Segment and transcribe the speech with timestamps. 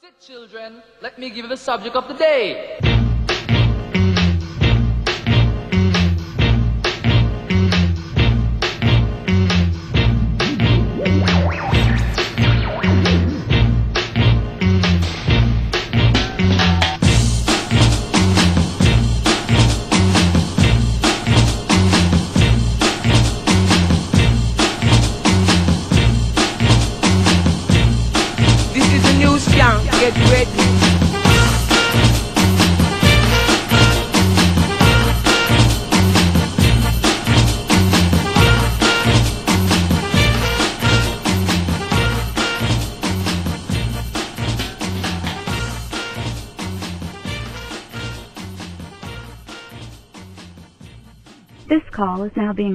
[0.00, 0.82] Sit, children.
[1.02, 2.97] Let me give you the subject of the day.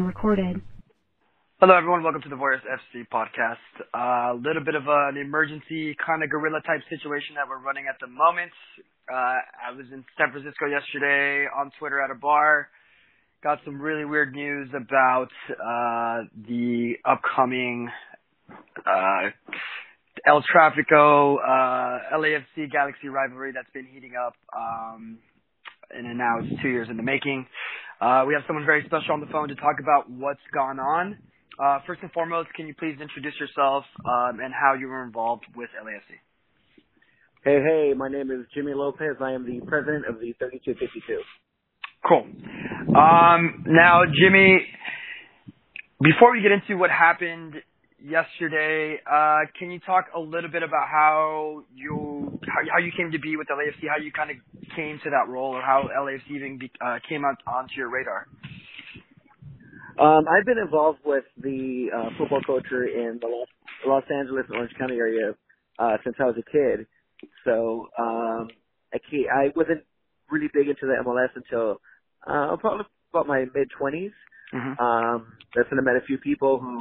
[0.04, 0.62] Being recorded.
[1.60, 2.04] Hello, everyone.
[2.04, 3.56] Welcome to the Voice FC podcast.
[3.94, 7.96] A little bit of an emergency kind of guerrilla type situation that we're running at
[8.02, 8.52] the moment.
[9.10, 12.68] Uh, I was in San Francisco yesterday on Twitter at a bar.
[13.44, 17.90] Got some really weird news about uh, the upcoming
[18.86, 19.30] uh,
[20.28, 24.36] El Trafico uh, LAFC Galaxy rivalry that's been heating up.
[24.56, 25.20] Um,
[25.92, 27.46] and now it's two years in the making.
[28.02, 31.18] Uh, we have someone very special on the phone to talk about what's gone on.
[31.62, 35.46] Uh, first and foremost, can you please introduce yourself um, and how you were involved
[35.56, 36.18] with LAFC?
[37.44, 39.18] Hey, hey, my name is Jimmy Lopez.
[39.22, 41.22] I am the president of the 3252.
[42.08, 42.26] Cool.
[42.96, 44.66] Um, now, Jimmy,
[46.02, 47.56] before we get into what happened
[48.04, 53.12] yesterday, uh, can you talk a little bit about how you how, how you came
[53.12, 54.38] to be with LAFC, how you kind of
[54.76, 58.28] came to that role, or how LAFC even be, uh, came out onto your radar?
[60.00, 63.48] Um, I've been involved with the uh, football culture in the Los,
[63.86, 65.36] Los Angeles and Orange County area
[65.78, 66.88] uh, since I was a kid.
[67.46, 68.50] So um,
[68.94, 69.84] I, ca- I wasn't
[70.32, 71.80] really big into the MLS until
[72.26, 74.12] uh, probably about my mid 20s.
[74.54, 74.84] Mm-hmm.
[74.84, 76.80] Um, that's when I met a few people who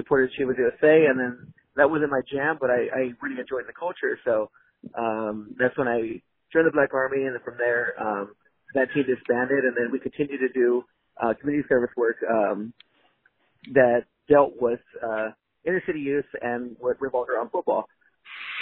[0.00, 3.76] supported Chivas USA, and then that wasn't my jam, but I, I really enjoyed the
[3.78, 4.18] culture.
[4.24, 4.50] So
[4.96, 6.20] um, that's when I
[6.52, 8.34] joined the Black Army, and then from there, um,
[8.74, 10.84] that team disbanded, and then we continued to do
[11.20, 12.72] uh, community service work um,
[13.72, 15.30] that dealt with uh,
[15.66, 17.88] inner city youth and what revolved around football.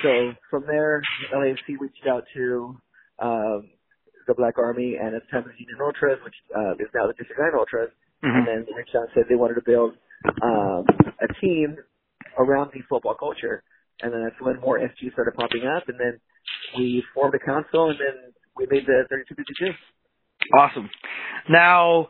[0.02, 1.02] So from there,
[1.34, 2.76] LAFC reached out to
[3.18, 3.70] um,
[4.26, 7.14] the Black Army and at the time it Union Ultras, which uh, is now the
[7.14, 7.90] District 9 Ultras,
[8.22, 9.94] and then they reached out and said they wanted to build
[10.42, 10.84] um,
[11.20, 11.76] a team
[12.38, 13.62] around the football culture.
[14.00, 16.20] And then that's when more SGs started popping up, and then
[16.76, 19.74] we formed a council, and then we made the 3252.
[20.56, 20.88] Awesome.
[21.50, 22.08] Now,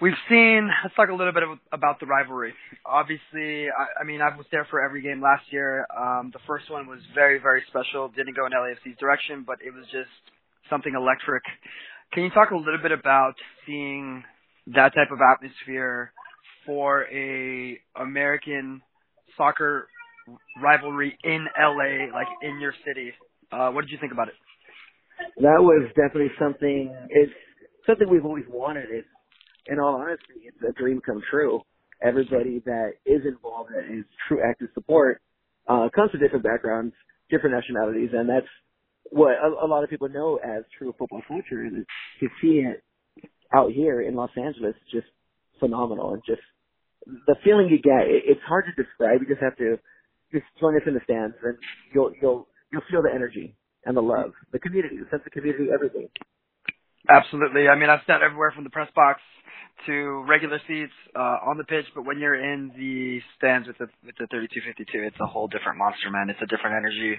[0.00, 1.42] we've seen, let's talk a little bit
[1.72, 2.54] about the rivalry.
[2.86, 5.86] Obviously, I, I mean, I was there for every game last year.
[5.90, 8.08] Um, the first one was very, very special.
[8.08, 10.10] Didn't go in LAFC's direction, but it was just
[10.70, 11.42] something electric.
[12.12, 13.34] Can you talk a little bit about
[13.66, 14.22] seeing
[14.68, 16.12] that type of atmosphere
[16.66, 18.82] for a American
[19.36, 19.88] soccer
[20.62, 23.12] rivalry in LA, like in your city?
[23.52, 24.34] Uh, what did you think about it?
[25.38, 26.94] That was definitely something.
[27.10, 27.32] It's
[27.86, 28.86] something we've always wanted.
[28.90, 29.08] It's,
[29.66, 31.60] in all honesty, it's a dream come true.
[32.02, 35.20] Everybody that is involved and is true active support
[35.68, 36.94] uh, comes from different backgrounds,
[37.30, 38.46] different nationalities, and that's
[39.10, 41.62] what a, a lot of people know as true football culture.
[41.62, 41.86] And
[42.20, 42.82] to see it
[43.54, 45.06] out here in Los Angeles, just
[45.60, 46.42] phenomenal, and just
[47.06, 48.06] the feeling you get.
[48.08, 49.20] It, it's hard to describe.
[49.20, 49.78] You just have to
[50.32, 51.56] just join us in the stands, and
[51.94, 55.68] you'll you'll you'll feel the energy and the love, the community, the sense of community,
[55.72, 56.08] everything.
[57.08, 57.68] Absolutely.
[57.68, 59.20] I mean, I've sat everywhere from the press box
[59.86, 63.86] to regular seats uh, on the pitch, but when you're in the stands with the
[64.06, 66.30] with the 3252, it's a whole different monster, man.
[66.30, 67.18] It's a different energy.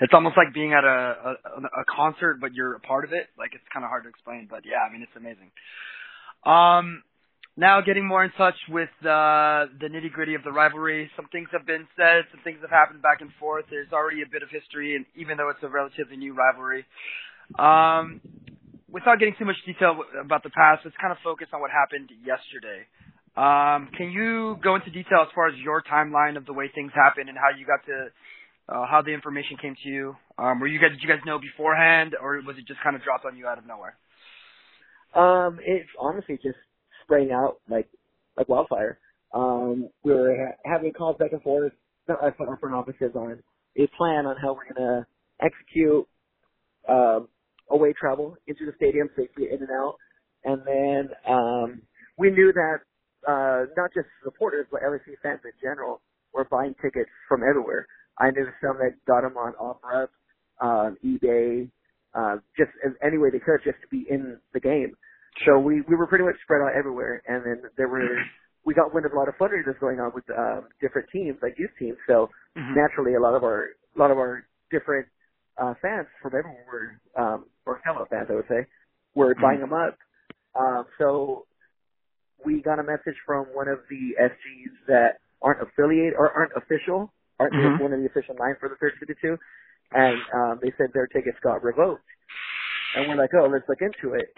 [0.00, 3.28] It's almost like being at a a, a concert, but you're a part of it.
[3.36, 5.50] Like it's kind of hard to explain, but yeah, I mean, it's amazing.
[6.46, 7.02] Um,
[7.58, 11.10] now getting more in touch with uh, the nitty gritty of the rivalry.
[11.16, 13.66] Some things have been said, some things have happened back and forth.
[13.68, 16.86] There's already a bit of history, and even though it's a relatively new rivalry,
[17.58, 18.22] um,
[18.86, 22.14] without getting too much detail about the past, let's kind of focus on what happened
[22.22, 22.86] yesterday.
[23.34, 26.92] Um, can you go into detail as far as your timeline of the way things
[26.94, 27.98] happened and how you got to,
[28.70, 30.14] uh, how the information came to you?
[30.38, 33.02] Um, were you guys, did you guys know beforehand, or was it just kind of
[33.02, 33.98] dropped on you out of nowhere?
[35.10, 36.58] Um, it's honestly just
[37.08, 37.88] spraying out like
[38.38, 39.00] like wildfire.
[39.34, 41.72] Um, we were ha- having calls back and forth.
[42.08, 43.42] Our front offices on
[43.78, 45.06] a plan on how we're gonna
[45.42, 46.06] execute
[46.88, 47.28] um,
[47.70, 49.96] away travel into the stadium safely in and out.
[50.44, 51.82] And then um,
[52.18, 52.78] we knew that
[53.28, 56.02] uh, not just supporters but LSU fans in general
[56.34, 57.86] were buying tickets from everywhere.
[58.18, 60.08] I knew some that got them on OfferUp.
[60.60, 61.70] uh, eBay,
[62.14, 62.70] uh, just
[63.04, 64.94] any way they could just to be in the game.
[65.46, 68.18] So we we were pretty much spread out everywhere, and then there were
[68.64, 71.54] we got wind of a lot of fundraisers going on with um, different teams, like
[71.58, 71.98] youth teams.
[72.06, 72.74] So Mhm.
[72.76, 75.06] naturally, a lot of our a lot of our different
[75.58, 78.66] uh, fans from everywhere were, um, or fellow fans, I would say,
[79.14, 79.42] were Mhm.
[79.42, 79.98] buying them up.
[80.58, 81.46] Um, so
[82.44, 87.12] we got a message from one of the SGs that aren't affiliated or aren't official,
[87.40, 87.78] aren't Mhm.
[87.78, 89.38] one of the official nine for the 3252,
[89.92, 92.04] and um, they said their tickets got revoked.
[92.94, 94.28] And we're like, oh, let's look into it.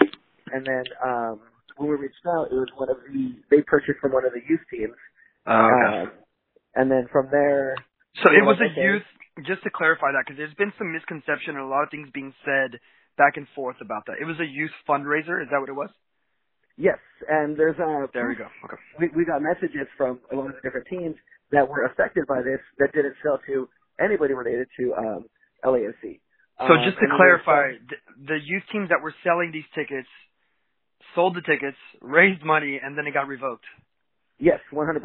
[0.52, 1.40] And then um,
[1.76, 4.42] when we reached out, it was one of the they purchased from one of the
[4.48, 4.96] youth teams.
[5.46, 6.02] Oh, okay.
[6.02, 6.10] Um,
[6.74, 7.74] and then from there,
[8.22, 8.80] So it was a okay.
[8.80, 9.06] youth.
[9.46, 12.34] Just to clarify that, because there's been some misconception and a lot of things being
[12.44, 12.76] said
[13.16, 14.20] back and forth about that.
[14.20, 15.40] It was a youth fundraiser.
[15.40, 15.88] Is that what it was?
[16.76, 16.98] yes,
[17.28, 18.48] and there's a There we go.
[18.64, 18.76] Okay.
[18.98, 21.16] we, we got messages from a lot of the different teams
[21.52, 23.68] that were affected by this that didn't sell to
[24.00, 25.20] anybody related to um,
[25.64, 26.20] LAFC.
[26.58, 27.96] So Um, just to and we were clarify, the,
[28.36, 30.08] the youth teams that were selling these tickets
[31.14, 33.64] sold the tickets, raised money, and then it got revoked.
[34.38, 35.00] yes, 100%.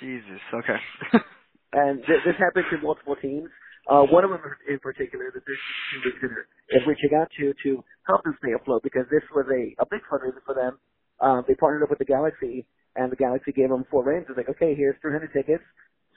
[0.00, 0.40] Jesus.
[0.54, 1.18] Okay.
[1.72, 3.48] And th- this happened to multiple teams.
[3.88, 5.58] Uh, one of them in particular, the Big
[5.90, 9.74] Team Visitor, is reaching out to to help them stay afloat because this was a,
[9.82, 10.78] a big fundraiser for them.
[11.20, 12.66] Um, they partnered up with the Galaxy,
[12.96, 14.02] and the Galaxy gave them four.
[14.12, 15.64] It's like, okay, here's 300 tickets,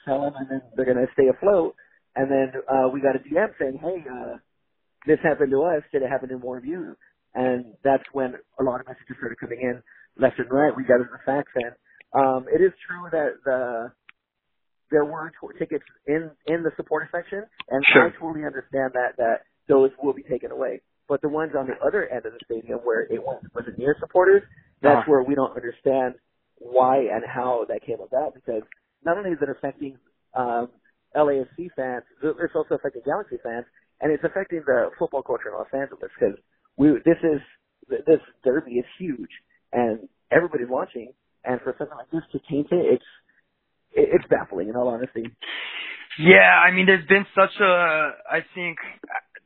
[0.06, 1.76] sell them, and then they're going to stay afloat.
[2.16, 4.38] And then uh, we got a DM saying, hey, uh,
[5.08, 5.84] this happened to us.
[5.92, 6.96] Did it happen to more of you?
[7.36, 9.82] And that's when a lot of messages started coming in
[10.18, 10.76] left and right.
[10.76, 11.72] We got the facts in.
[12.14, 13.92] Um, it is true that the
[14.92, 18.08] there were t- tickets in in the supporter section, and Sure.
[18.08, 20.82] I totally understand that that those will be taken away.
[21.08, 23.96] But the ones on the other end of the stadium where it wasn't, wasn't near
[24.00, 24.44] supporters,
[24.82, 25.12] that's Uh-huh.
[25.12, 26.16] where we don't understand
[26.60, 28.36] why and how that came about.
[28.36, 28.64] Because
[29.04, 29.98] not only is it affecting
[30.36, 30.70] um,
[31.16, 33.66] LAFC fans, it's also affecting Galaxy fans,
[34.02, 36.12] and it's affecting the football culture in Los Angeles.
[36.20, 36.38] Because
[36.78, 37.42] we this is
[37.90, 39.32] this derby is huge,
[39.72, 41.14] and everybody's watching.
[41.46, 43.06] And for something like this to taint it, it's
[43.92, 45.24] it's baffling in all honesty.
[46.20, 48.78] Yeah, I mean, there's been such a, I think,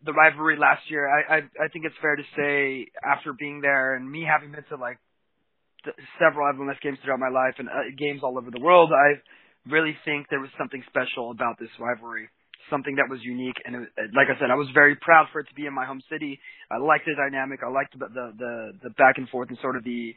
[0.05, 1.07] the rivalry last year.
[1.07, 4.63] I, I, I think it's fair to say after being there and me having been
[4.69, 4.99] to like
[6.19, 9.21] several MLS games throughout my life and uh, games all over the world, I
[9.71, 12.29] really think there was something special about this rivalry.
[12.69, 15.47] Something that was unique, and it, like I said, I was very proud for it
[15.47, 16.39] to be in my home city.
[16.69, 17.61] I liked the dynamic.
[17.63, 18.53] I liked the the the,
[18.83, 20.15] the back and forth and sort of the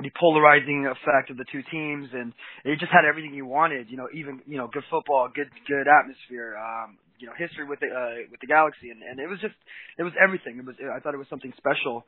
[0.00, 2.32] the polarizing effect of the two teams and
[2.64, 5.84] it just had everything you wanted you know even you know good football good good
[5.84, 9.38] atmosphere um you know history with the uh with the galaxy and and it was
[9.40, 9.54] just
[9.98, 12.06] it was everything it was i thought it was something special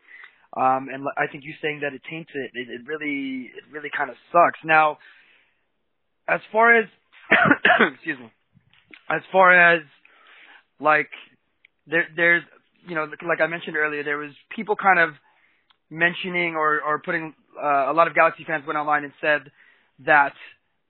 [0.56, 3.90] um and i think you saying that it taints it it, it really it really
[3.94, 4.96] kind of sucks now
[6.26, 6.86] as far as
[7.94, 8.32] excuse me
[9.10, 9.82] as far as
[10.80, 11.10] like
[11.86, 12.42] there there's
[12.86, 15.10] you know like i mentioned earlier there was people kind of
[15.90, 19.50] mentioning or or putting uh, a lot of Galaxy fans went online and said
[20.04, 20.32] that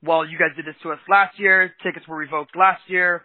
[0.02, 3.22] well you guys did this to us last year tickets were revoked last year.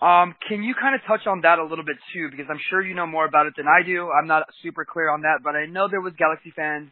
[0.00, 2.28] Um can you kind of touch on that a little bit too?
[2.30, 4.10] Because I'm sure you know more about it than I do.
[4.10, 6.90] I'm not super clear on that but I know there was Galaxy fans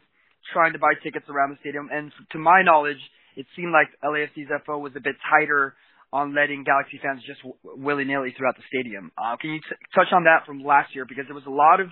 [0.53, 3.01] trying to buy tickets around the stadium and to my knowledge
[3.35, 5.75] it seemed like LAFC's FO was a bit tighter
[6.13, 9.11] on letting Galaxy fans just w- willy-nilly throughout the stadium.
[9.17, 11.05] Uh, can you t- touch on that from last year?
[11.05, 11.89] Because there was a lot of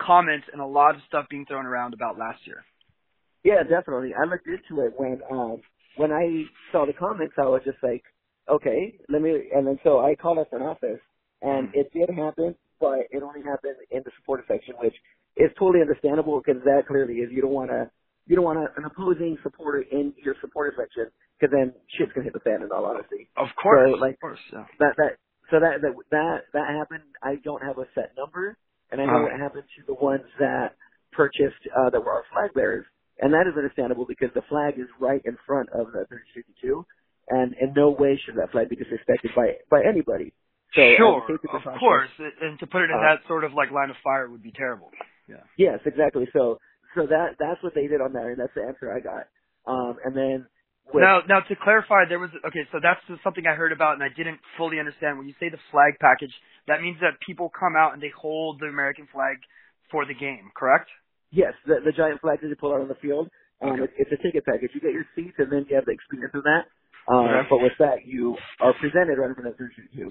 [0.00, 2.64] comments and a lot of stuff being thrown around about last year.
[3.44, 4.12] Yeah, definitely.
[4.14, 5.62] I looked into it when um
[5.96, 7.34] when I saw the comments.
[7.38, 8.02] I was just like,
[8.50, 9.50] okay, let me.
[9.54, 11.00] And then so I called up an office,
[11.42, 14.94] and it did happen, but it only happened in the supporter section, which
[15.36, 17.90] is totally understandable because that clearly is you don't want to
[18.26, 21.06] you don't want a, an opposing supporter in your supporter section
[21.38, 22.62] because then shit's gonna hit the fan.
[22.62, 24.64] In all honesty, Of course, So, like, of course, yeah.
[24.80, 25.12] that that
[25.50, 27.04] so that that that that happened.
[27.22, 28.56] I don't have a set number,
[28.90, 29.34] and I know Uh-huh.
[29.34, 30.74] it happened to the ones that
[31.12, 32.84] purchased uh, that were our flag bearers,
[33.20, 36.84] and that is understandable because the flag is right in front of the 3252,
[37.30, 40.32] and in no way should that flag be disrespected by by anybody.
[40.74, 43.54] So sure, take the of course, and to put it in Uh, that sort of
[43.54, 44.90] like line of fire would be terrible.
[45.28, 45.42] Yeah.
[45.56, 46.28] Yes, exactly.
[46.32, 46.58] So
[46.96, 49.28] so that that's what they did on there, and that's the answer I got.
[49.68, 50.46] Um, and then
[50.92, 52.64] with, Now, now to clarify, there was okay.
[52.72, 55.18] So that's something I heard about, and I didn't fully understand.
[55.18, 56.32] When you say the flag package,
[56.68, 59.36] that means that people come out and they hold the American flag
[59.90, 60.88] for the game, correct?
[61.30, 63.28] Yes, the, the giant flag that you pull out on the field.
[63.62, 63.84] Um, Okay.
[63.84, 64.70] it, it's a ticket package.
[64.74, 66.66] You get your seats, and then you have the experience of that.
[67.10, 67.48] Um, Okay.
[67.50, 70.08] But with that, you are presented right in front of the you.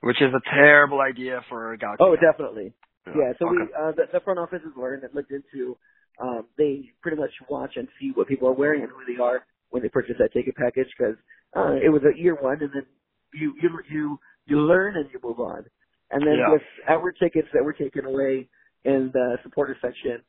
[0.00, 2.02] Which is a terrible idea for a Galaxy.
[2.02, 2.72] Oh, definitely.
[3.10, 3.32] Yeah.
[3.38, 5.78] So we, uh, the, the front office has learned and looked into.
[6.20, 9.46] Um, they pretty much watch and see what people are wearing and who they are
[9.70, 11.16] when they purchase that ticket package because
[11.56, 12.86] uh, it was a year one, and then
[13.34, 15.64] you you you you learn and you move on.
[16.10, 16.46] And then Yeah.
[16.46, 18.48] with our tickets that were taken away
[18.84, 20.22] in the supporter section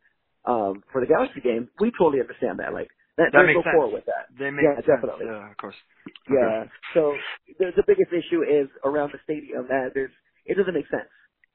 [0.46, 2.74] um, for the Galaxy game, we totally understand that.
[2.74, 3.76] Like that, That makes no sense.
[3.76, 4.30] quarrel with that.
[4.40, 4.88] They make Yeah, sense.
[4.88, 5.26] definitely.
[5.26, 5.76] Yeah, of course.
[6.30, 6.66] Yeah.
[6.94, 7.26] So
[7.60, 10.12] the, the biggest issue is around the stadium that there's
[10.46, 11.10] it doesn't make sense.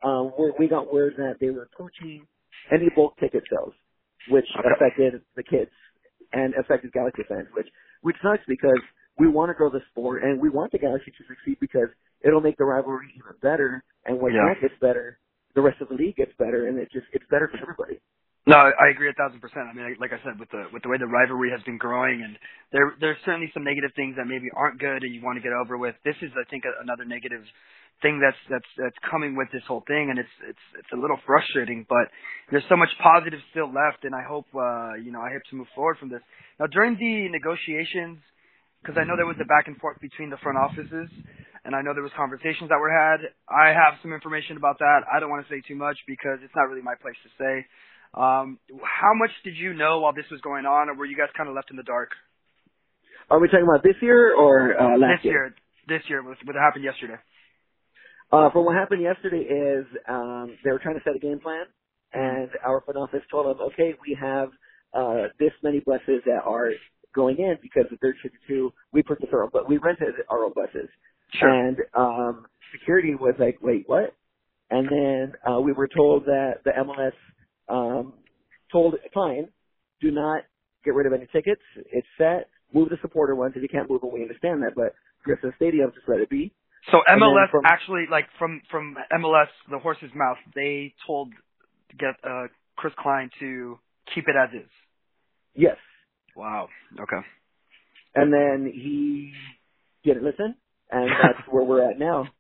[0.05, 2.27] Um, we we got word that they were approaching
[2.73, 3.75] any bulk ticket sales,
[4.27, 4.69] which Okay.
[4.75, 5.71] affected the kids
[6.33, 7.69] and affected Galaxy fans, which
[8.03, 8.81] which sucks because
[9.19, 11.89] we want to grow the sport and we want the Galaxy to succeed because
[12.23, 13.83] it'll make the rivalry even better.
[14.07, 14.55] And when Yeah.
[14.55, 15.19] that gets better,
[15.55, 18.01] the rest of the league gets better, and it just it's better for everybody.
[18.47, 19.69] No, I agree a thousand percent.
[19.69, 22.23] I mean, like I said, with the with the way the rivalry has been growing,
[22.25, 22.39] and
[22.73, 25.53] there there's certainly some negative things that maybe aren't good, and you want to get
[25.53, 25.95] over with.
[26.05, 27.45] This is, I think, a, another negative
[28.03, 31.19] thing that's that's that's coming with this whole thing, and it's it's it's a little
[31.27, 31.87] frustrating.
[31.89, 32.11] But
[32.51, 35.57] there's so much positive still left, and I hope uh, you know I hope to
[35.57, 36.23] move forward from this.
[36.59, 38.19] Now, during the negotiations,
[38.83, 41.11] because I know there was a back and forth between the front offices,
[41.65, 43.27] and I know there was conversations that were had.
[43.51, 45.03] I have some information about that.
[45.11, 47.55] I don't want to say too much because it's not really my place to say.
[48.15, 51.29] Um, how much did you know while this was going on, or were you guys
[51.37, 52.15] kind of left in the dark?
[53.29, 55.53] Are we talking about this year or uh, last year?
[55.87, 57.21] this year, this year, with what happened yesterday.
[58.31, 61.65] Uh, from what happened yesterday is um, they were trying to set a game plan,
[62.13, 64.51] and our front office told them, okay, we have
[64.95, 66.71] uh, this many buses that are
[67.15, 70.45] going in because the third shift two we purchased our own, but we rented our
[70.45, 70.89] own buses,
[71.33, 71.49] Sure.
[71.49, 74.15] and um, security was like, wait, what?
[74.71, 77.13] And then uh, we were told that the MLS
[77.69, 78.13] um,
[78.71, 79.49] told fine,
[80.03, 80.43] do not
[80.85, 81.63] get rid of any tickets.
[81.93, 82.49] It's set.
[82.75, 83.55] Move the supporter ones.
[83.57, 84.73] If you can't move them, we understand that.
[84.77, 84.95] But
[85.25, 86.53] Griffith Stadium, just let it be.
[86.91, 91.33] So MLS from- actually, like from from MLS, the horse's mouth, they told
[91.99, 93.79] get uh, Chris Klein to
[94.15, 94.71] keep it as is.
[95.55, 95.77] Yes.
[96.37, 96.69] Wow.
[96.99, 97.27] Okay.
[98.15, 99.33] And then he
[100.05, 100.55] didn't listen,
[100.91, 102.27] and that's where we're at now.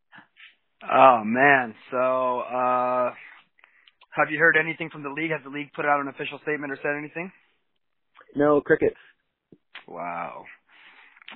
[0.80, 1.74] Oh man.
[1.90, 3.10] So, uh,
[4.10, 5.32] have you heard anything from the league?
[5.32, 7.32] Has the league put out an official statement or said anything?
[8.36, 8.96] No crickets.
[9.88, 10.44] Wow.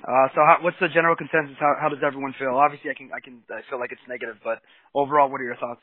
[0.01, 1.55] Uh, so how, what's the general consensus?
[1.59, 2.55] How, how does everyone feel?
[2.55, 4.59] Obviously, I can, I can, I feel like it's negative, but
[4.95, 5.81] overall, what are your thoughts?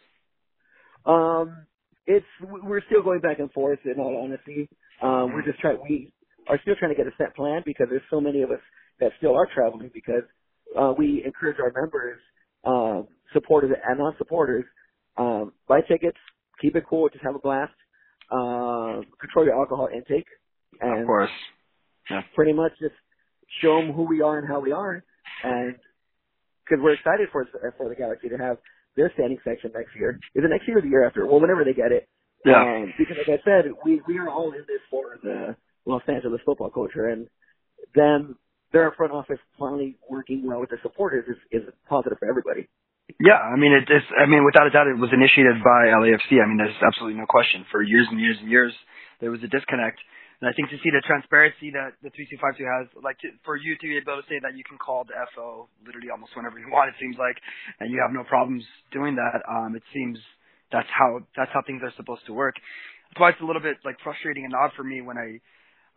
[1.06, 1.66] Um,
[2.06, 3.78] it's we're still going back and forth.
[3.84, 4.68] In all honesty,
[5.02, 5.78] um, we're just trying.
[5.88, 6.12] We
[6.48, 8.60] are still trying to get a set plan because there's so many of us
[8.98, 10.24] that still are traveling because
[10.78, 12.18] uh, we encourage our members,
[12.64, 14.64] um, supporters and non-supporters,
[15.16, 16.18] um, buy tickets,
[16.60, 17.72] keep it cool, just have a blast,
[18.30, 20.26] um, control your alcohol intake,
[20.80, 21.30] and of course.
[22.34, 22.94] pretty much just
[23.62, 25.02] show them who we are and how we are,
[25.44, 25.76] and
[26.64, 28.58] because we're excited for for the Galaxy to have
[28.96, 30.18] their standing section next year.
[30.34, 31.26] Is it next year or the year after?
[31.26, 32.08] Well, whenever they get it.
[32.44, 32.62] Yeah.
[32.62, 36.40] Um, because like I said, we we are all in this for the Los Angeles
[36.44, 37.28] football culture, and
[37.94, 38.38] them
[38.72, 42.68] their front office finally working well with the supporters is is positive for everybody.
[43.18, 44.02] Yeah, I mean, it is.
[44.14, 46.38] I mean, without a doubt, it was initiated by LAFC.
[46.38, 47.66] I mean, there's absolutely no question.
[47.72, 48.72] For years and years and years,
[49.20, 49.98] there was a disconnect,
[50.40, 53.76] and I think to see the transparency that the 3252 has, like to, for you
[53.76, 56.72] to be able to say that you can call the FO literally almost whenever you
[56.72, 57.36] want, it seems like,
[57.76, 59.44] and you have no problems doing that.
[59.44, 60.16] Um, it seems
[60.72, 62.56] that's how that's how things are supposed to work.
[63.12, 65.44] That's why it's a little bit like frustrating and odd for me when I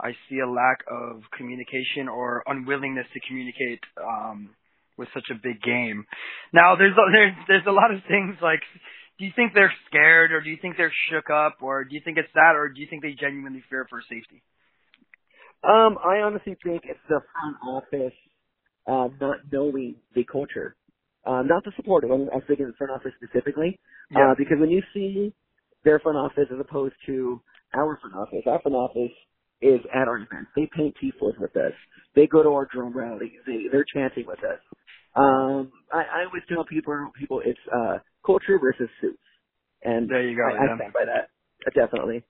[0.04, 4.52] I see a lack of communication or unwillingness to communicate um,
[4.98, 6.04] with such a big game.
[6.52, 8.62] Now, there's a, there's there's a lot of things like.
[9.20, 12.02] Do you think they're scared, or do you think they're shook up, or do you
[12.04, 14.42] think it's that, or do you think they genuinely fear for safety?
[15.64, 18.14] Um, I honestly think it's the front office
[18.88, 20.76] uh, not knowing the culture,
[21.26, 22.12] uh, not the supporters.
[22.14, 23.80] I'm, I'm thinking the front office specifically,
[24.12, 24.32] Yeah.
[24.32, 25.34] uh, because when you see
[25.84, 27.42] their front office as opposed to
[27.76, 29.12] our front office, our front office
[29.62, 30.52] is at our events.
[30.56, 31.74] They paint tifos with us.
[32.16, 33.40] They go to our drum rallies.
[33.46, 34.60] They, they're chanting with us.
[35.16, 39.22] Um, I, I always tell people, people it's uh, culture versus suits,
[39.84, 41.30] and There you go, I, I stand by that.
[41.74, 42.24] Definitely.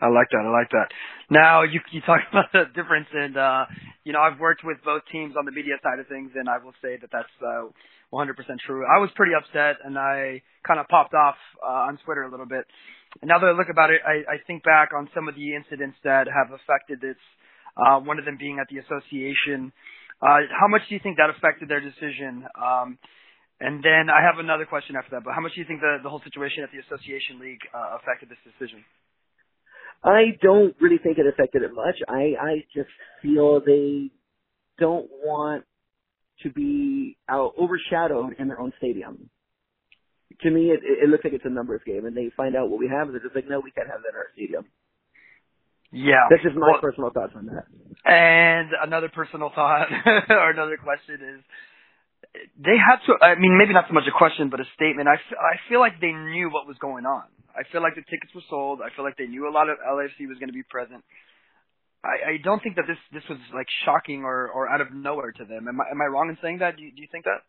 [0.00, 0.44] I like that.
[0.44, 0.88] I like that.
[1.30, 3.64] Now you you talked about the difference, and uh,
[4.04, 6.58] you know I've worked with both teams on the media side of things, and I
[6.58, 7.72] will say that that's uh,
[8.12, 8.36] 100%
[8.66, 8.84] true.
[8.84, 12.46] I was pretty upset, and I kind of popped off uh, on Twitter a little
[12.46, 12.66] bit.
[13.22, 15.54] And now that I look about it, I, I think back on some of the
[15.54, 17.16] incidents that have affected this.
[17.76, 19.70] Uh, one of them being at the association.
[20.22, 22.44] Uh, how much do you think that affected their decision?
[22.56, 22.98] Um,
[23.60, 25.24] and then I have another question after that.
[25.24, 27.96] But how much do you think the the whole situation at the association league uh,
[28.00, 28.84] affected this decision?
[30.04, 31.96] I don't really think it affected it much.
[32.08, 32.90] I I just
[33.22, 34.10] feel they
[34.78, 35.64] don't want
[36.42, 39.30] to be out overshadowed in their own stadium.
[40.42, 42.78] To me, it, it looks like it's a numbers game, and they find out what
[42.78, 44.64] we have, and they're just like, no, we can't have that in our stadium.
[45.92, 46.26] Yeah.
[46.30, 47.64] That's just my Well, personal thoughts on that.
[48.04, 49.88] And another personal thought
[50.28, 51.40] or another question is
[52.58, 53.16] they had to.
[53.24, 55.08] I mean, maybe not so much a question, but a statement.
[55.08, 57.24] I, f- I feel like they knew what was going on.
[57.54, 58.80] I feel like the tickets were sold.
[58.84, 61.02] I feel like they knew a lot of LFC was going to be present.
[62.04, 65.32] I, I don't think that this this was like shocking or or out of nowhere
[65.32, 65.66] to them.
[65.68, 66.76] Am I am I wrong in saying that?
[66.76, 67.40] Do you, do you think that?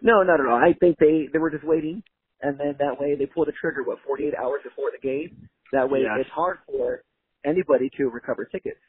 [0.00, 0.56] No, not at all.
[0.56, 2.02] I think they they were just waiting,
[2.40, 3.82] and then that way they pulled the trigger.
[3.82, 5.48] What 48 hours before the game?
[5.72, 6.24] That way Yes.
[6.24, 7.02] it's hard for
[7.44, 8.80] anybody to recover tickets.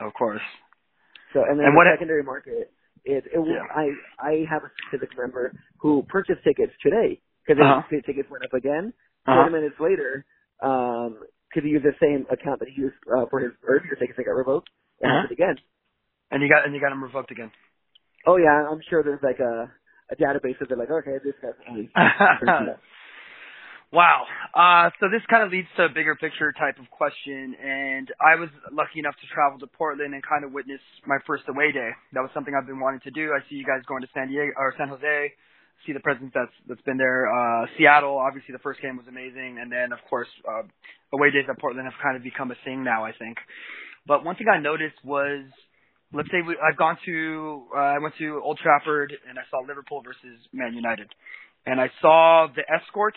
[0.00, 0.40] Of course.
[1.34, 2.70] So and then And the what- secondary market,
[3.04, 3.64] it, it Yeah.
[3.74, 3.86] I
[4.18, 7.82] I have a specific member who purchased tickets today because Uh-huh.
[8.06, 8.92] tickets went up again.
[9.26, 9.44] Uh-huh.
[9.44, 10.24] 30 minutes later,
[10.62, 11.20] um,
[11.52, 14.24] could he use the same account that he used uh, for his earlier tickets that
[14.24, 14.68] got revoked?
[15.00, 15.14] It Uh-huh.
[15.16, 15.58] happened again.
[16.30, 17.52] And you got and you got him revoked again.
[18.26, 19.70] Oh yeah, I'm sure there's like a
[20.10, 21.54] a database that they're like, okay, this guy's
[23.94, 24.26] wow.
[24.52, 28.34] Uh, so this kind of leads to a bigger picture type of question, and I
[28.34, 31.90] was lucky enough to travel to Portland and kind of witness my first away day.
[32.12, 33.30] That was something I've been wanting to do.
[33.30, 35.32] I see you guys going to San Diego or San Jose.
[35.86, 37.30] See the presence that's that's been there.
[37.30, 40.62] Uh, Seattle, obviously, the first game was amazing, and then of course, uh,
[41.12, 43.04] away days at Portland have kind of become a thing now.
[43.04, 43.38] I think.
[44.06, 45.44] But one thing I noticed was
[46.14, 49.60] let's say we, I've gone to uh, I went to Old Trafford and I saw
[49.66, 51.10] Liverpool versus Man United,
[51.66, 53.14] and I saw the escort,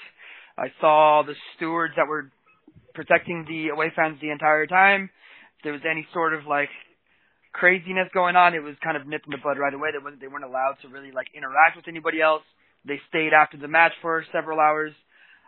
[0.57, 2.31] I saw the stewards that were
[2.93, 5.09] protecting the away fans the entire time.
[5.57, 6.69] If there was any sort of like
[7.53, 9.89] craziness going on, it was kind of nipped in the bud right away.
[9.91, 12.43] They wasn't they weren't allowed to really like interact with anybody else.
[12.85, 14.93] They stayed after the match for several hours.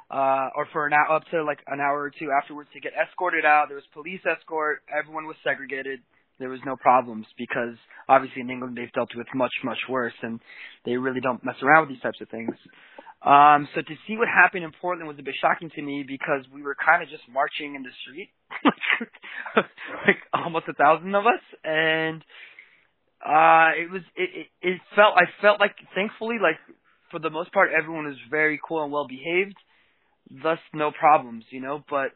[0.09, 2.93] Uh, or for an hour, up to like an hour or two afterwards to get
[2.97, 3.65] escorted out.
[3.69, 4.81] There was police escort.
[4.89, 5.99] Everyone was segregated
[6.39, 7.75] there was no problems because
[8.07, 10.39] obviously in England they've dealt with much much worse and
[10.85, 12.55] they really don't mess around with these types of things.
[13.19, 16.47] Um, so to see what happened in Portland was a bit shocking to me because
[16.53, 18.31] we were kind of just marching in the street,
[20.07, 22.23] like almost a thousand of us, and
[23.19, 26.55] uh, it was it, it it felt I felt like thankfully like
[27.11, 29.57] for the most part everyone was very cool and well behaved,
[30.31, 32.15] thus no problems, you know, but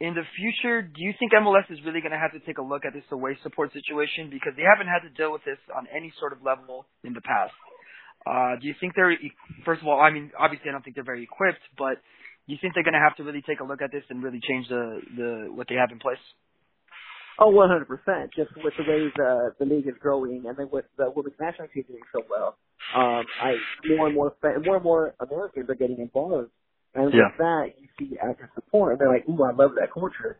[0.00, 2.62] in the future, do you think MLS is really going to have to take a
[2.62, 4.28] look at this away support situation?
[4.30, 7.22] Because they haven't had to deal with this on any sort of level in the
[7.22, 7.54] past?
[8.26, 9.12] Uh, do you think they're
[9.64, 10.00] first of all?
[10.00, 11.96] I mean, obviously, I don't think they're very equipped, but
[12.46, 14.22] do you think they're going to have to really take a look at this and
[14.22, 16.18] really change the the what they have in place?
[17.38, 17.86] Oh, 100%.
[18.36, 21.68] Just with the way the, the league is growing and then with the women's national
[21.68, 22.56] team doing so well,
[22.94, 23.54] um, I,
[23.88, 26.50] more and more, fa- more and more Americans are getting involved.
[26.94, 27.26] And Yeah.
[27.30, 30.38] with that, you see active support and they're like, ooh, I love that culture.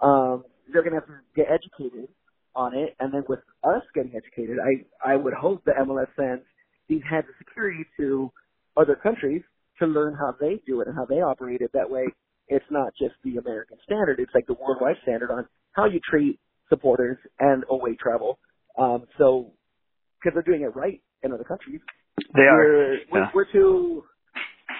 [0.00, 2.08] Um, they're going to have to get educated
[2.54, 2.94] on it.
[3.00, 6.44] And then with us getting educated, I, I would hope that MLS sends
[6.88, 8.30] these heads of security to
[8.76, 9.42] other countries
[9.80, 11.70] to learn how they do it and how they operate it.
[11.74, 12.04] That way,
[12.48, 16.38] it's not just the American standard; it's like the worldwide standard on how you treat
[16.68, 18.38] supporters and away travel.
[18.78, 19.52] Um, so,
[20.18, 21.80] because they're doing it right in other countries,
[22.34, 22.56] They are.
[22.56, 23.30] we're, Yeah.
[23.34, 24.04] we're too.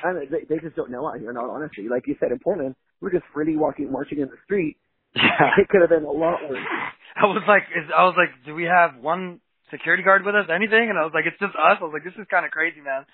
[0.05, 1.31] I don't they, they just don't know out here.
[1.31, 4.37] In all honesty, like you said in Portland, we're just really walking, marching in the
[4.45, 4.77] street.
[5.17, 5.51] Yeah.
[5.59, 6.59] It could have been a lot worse.
[7.17, 10.47] I was like, is, I was like, do we have one security guard with us?
[10.53, 10.91] Anything?
[10.91, 11.79] And I was like, it's just us.
[11.81, 13.07] I was like, this is kind of crazy, man.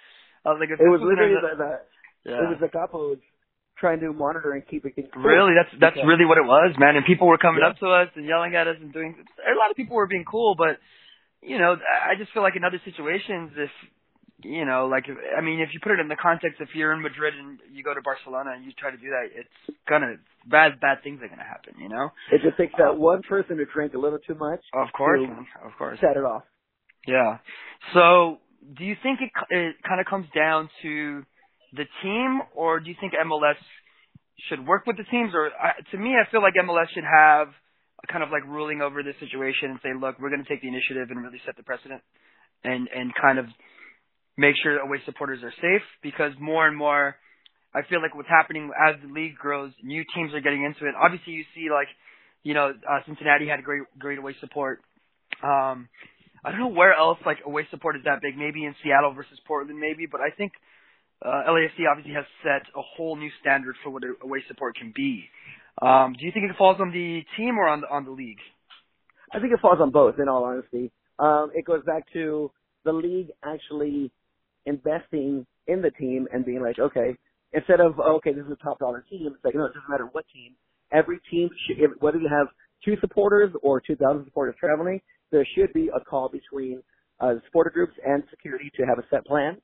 [0.45, 1.71] I was like, It was literally the, the
[2.33, 3.21] a- it was the capos
[3.79, 5.25] trying to monitor and keep it controlled.
[5.25, 6.97] Really, that's that's Because- really what it was, man.
[6.97, 7.73] And people were coming Yeah.
[7.73, 9.17] up to us and yelling at us and doing.
[9.41, 10.77] A lot of people were being cool, but
[11.41, 13.73] you know, I just feel like in other situations, if
[14.43, 15.05] you know, like
[15.37, 17.83] I mean, if you put it in the context, if you're in Madrid and you
[17.83, 21.29] go to Barcelona and you try to do that, it's gonna bad bad things are
[21.29, 22.11] gonna happen, you know.
[22.33, 25.21] It just takes that one person to drink a little too much, Of course,
[25.65, 25.99] of course.
[26.01, 26.43] set it off.
[27.07, 27.39] Yeah.
[27.95, 28.39] So,
[28.77, 31.25] do you think it it kind of comes down to
[31.73, 33.57] the team, or do you think MLS
[34.49, 35.33] should work with the teams?
[35.35, 37.49] Or I, to me, I feel like MLS should have
[38.03, 40.69] a kind of like ruling over this situation and say, look, we're to take the
[40.69, 42.03] initiative and really set the precedent,
[42.65, 43.47] and and kind of
[44.41, 47.17] make sure that away supporters are safe because more and more.
[47.75, 50.95] I feel like what's happening as the league grows, new teams are getting into it.
[50.97, 51.89] Obviously, you see like,
[52.43, 54.81] you know, uh, Cincinnati had great, great away support.
[55.45, 55.89] Um,
[56.43, 58.37] I don't know where else like away support is that big.
[58.37, 60.07] Maybe in Seattle versus Portland, maybe.
[60.11, 60.53] But I think
[61.23, 65.25] uh, LAFC obviously has set a whole new standard for what away support can be.
[65.81, 68.41] Um, do you think it falls on the team or on the on the league?
[69.33, 70.91] I think it falls on both, in all honesty.
[71.19, 72.51] Um, it goes back to
[72.85, 74.11] the league actually
[74.71, 77.17] investing in the team and being like, okay,
[77.53, 80.09] instead of okay, this is a top dollar team, it's like no, it doesn't matter
[80.13, 80.55] what team.
[80.93, 82.49] Every team, should, whether you have
[82.85, 86.83] two supporters or two thousand supporters traveling, there should be a call between
[87.21, 89.59] uh, supporter groups and security to have a set plan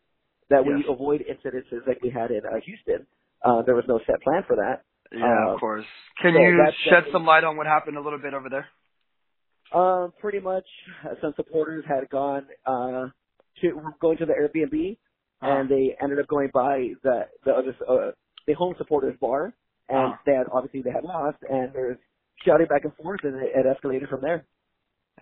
[0.51, 3.07] that we avoid incidences like we had in uh, Houston.
[3.45, 4.83] Uh, there was no set plan for that.
[5.13, 5.85] Yeah, Uh, of course.
[6.23, 8.67] Can so you shed some light on what happened a little bit over there?
[9.75, 10.67] Um, pretty much,
[11.05, 13.07] uh, some supporters had gone uh,
[13.61, 14.97] to going to the Airbnb,
[15.43, 15.53] Uh-huh.
[15.53, 18.11] and they ended up going by the the other uh,
[18.47, 19.53] the home supporters bar,
[19.89, 20.17] and Uh-huh.
[20.27, 21.99] they had obviously they had lost, and there's
[22.45, 24.45] shouting back and forth, and it, it escalated from there.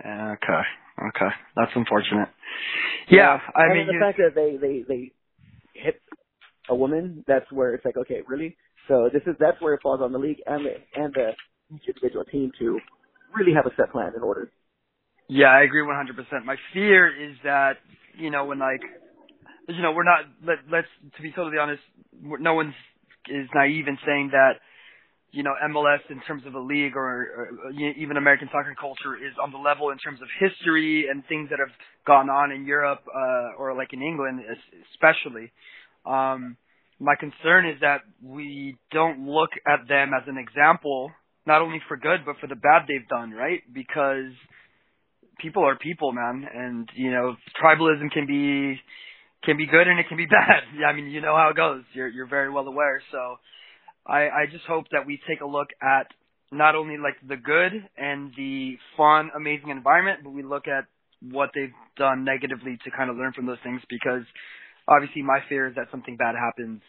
[0.00, 0.62] Okay.
[1.08, 1.30] Okay.
[1.56, 2.28] That's unfortunate.
[3.10, 3.38] Yeah.
[3.56, 5.12] I and mean, the you, fact that they they they
[5.74, 6.00] hit
[6.68, 8.56] a woman, that's where it's like, okay, really?
[8.88, 11.28] So this is that's where it falls on the league and the and the
[11.88, 12.78] individual team to
[13.36, 14.50] really have a set plan in order.
[15.28, 16.44] Yeah, I agree 100%.
[16.44, 17.74] My fear is that,
[18.18, 18.80] you know, when like,
[19.68, 21.82] you know, we're not, let, let's, to be totally honest,
[22.22, 22.74] no one
[23.28, 24.60] is naive in saying that,
[25.32, 29.32] you know, MLS in terms of a league or, or even American soccer culture is
[29.42, 31.74] on the level in terms of history and things that have
[32.06, 34.40] gone on in Europe, uh, or like in England
[34.94, 35.50] especially.
[36.06, 36.56] Um,
[37.00, 41.10] my concern is that we don't look at them as an example,
[41.46, 43.60] not only for good, but for the bad they've done, right?
[43.72, 44.32] Because
[45.38, 48.80] people are people, man, and you know, tribalism can be
[49.44, 50.64] can be good and it can be bad.
[50.78, 51.82] Yeah, I mean, you know how it goes.
[51.94, 53.02] You're you're very well aware.
[53.12, 53.36] So,
[54.06, 56.08] I I just hope that we take a look at
[56.52, 60.84] not only like the good and the fun, amazing environment, but we look at
[61.32, 64.22] what they've done negatively to kind of learn from those things because
[64.86, 66.82] obviously my fear is that something bad happens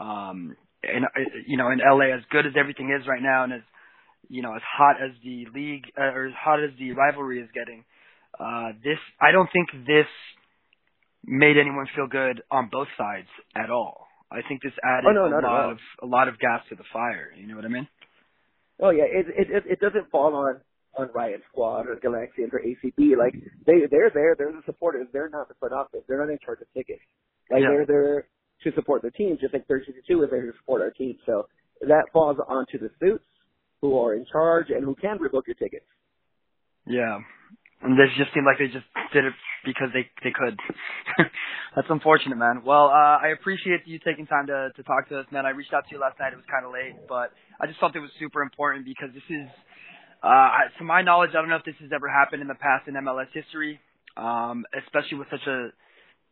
[0.00, 1.06] um and
[1.46, 3.62] you know in LA as good as everything is right now and as
[4.28, 7.48] you know as hot as the league uh, or as hot as the rivalry is
[7.54, 7.84] getting
[8.38, 10.06] uh this I don't think this
[11.24, 14.06] made anyone feel good on both sides at all.
[14.30, 16.84] I think this added Oh, no, a lot of a lot of gas to the
[16.92, 17.88] fire, you know what I mean?
[18.80, 20.60] Oh yeah, it it it, it doesn't fall on
[20.96, 23.16] on Riot Squad or Galaxians or ACB.
[23.16, 23.34] Like
[23.66, 25.06] they they're there, they're the supporters.
[25.12, 26.00] They're not the front office.
[26.06, 27.02] They're not in charge of tickets.
[27.50, 27.68] Like Yeah.
[27.70, 28.28] they're there
[28.64, 31.16] to support the team, just like 32 is there to support our team.
[31.26, 31.46] So
[31.82, 33.24] that falls onto the suits
[33.80, 35.86] who are in charge and who can rebook your tickets.
[36.86, 37.18] Yeah.
[37.82, 40.58] And they just seemed like they just did it because they they could.
[41.76, 42.62] That's unfortunate, man.
[42.64, 45.46] Well, uh I appreciate you taking time to to talk to us, man.
[45.46, 46.32] I reached out to you last night.
[46.32, 49.26] It was kind of late, but I just felt it was super important because this
[49.30, 49.46] is
[50.22, 52.88] uh to my knowledge, I don't know if this has ever happened in the past
[52.88, 53.78] in MLS history,
[54.16, 55.70] um especially with such a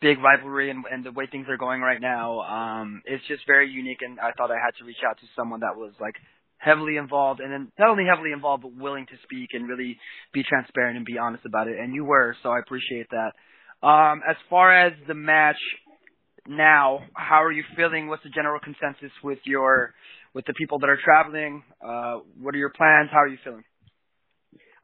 [0.00, 2.40] big rivalry and, and the way things are going right now.
[2.42, 5.60] Um it's just very unique and I thought I had to reach out to someone
[5.60, 6.16] that was like
[6.58, 9.98] heavily involved and then not only heavily involved but willing to speak and really
[10.32, 13.32] be transparent and be honest about it and you were so I appreciate that.
[13.86, 15.60] Um as far as the match
[16.48, 18.08] now, how are you feeling?
[18.08, 19.94] What's the general consensus with your
[20.34, 21.62] with the people that are traveling?
[21.84, 23.10] Uh what are your plans?
[23.12, 23.64] How are you feeling?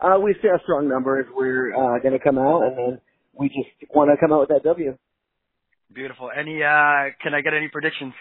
[0.03, 1.27] Uh, we see our strong numbers.
[1.33, 3.01] We're uh, going to come out, and then
[3.39, 4.99] we just want to come out with that W.
[5.95, 6.31] Beautiful.
[6.35, 8.15] Any uh can I get any predictions?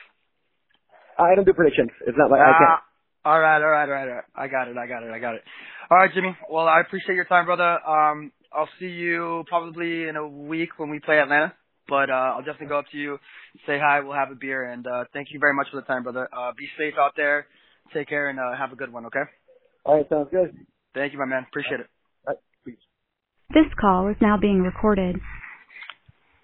[1.17, 1.89] I don't do predictions.
[2.05, 2.81] It's not like I can't.
[3.23, 4.23] All right, all right, all right, all right.
[4.35, 5.43] I got it, I got it, I got it.
[5.89, 6.35] All right, Jimmy.
[6.49, 7.79] Well, I appreciate your time, brother.
[7.87, 11.53] Um, I'll see you probably in a week when we play Atlanta.
[11.87, 13.17] But uh, I'll definitely go up to you,
[13.67, 16.03] say hi, we'll have a beer, and uh, thank you very much for the time,
[16.03, 16.29] brother.
[16.31, 17.47] Uh, be safe out there.
[17.93, 19.23] Take care and uh, have a good one, okay?
[19.83, 20.55] All right, sounds good.
[20.93, 21.45] Thank you, my man.
[21.49, 21.87] Appreciate it.
[22.25, 22.75] All right, peace.
[23.49, 25.17] This call is now being recorded.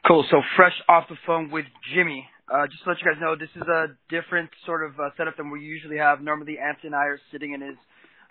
[0.06, 0.26] Cool.
[0.30, 2.26] So fresh off the phone with Jimmy.
[2.52, 5.36] Uh, just to let you guys know, this is a different sort of uh, setup
[5.38, 6.22] than we usually have.
[6.22, 7.76] Normally, Anthony and I are sitting in his,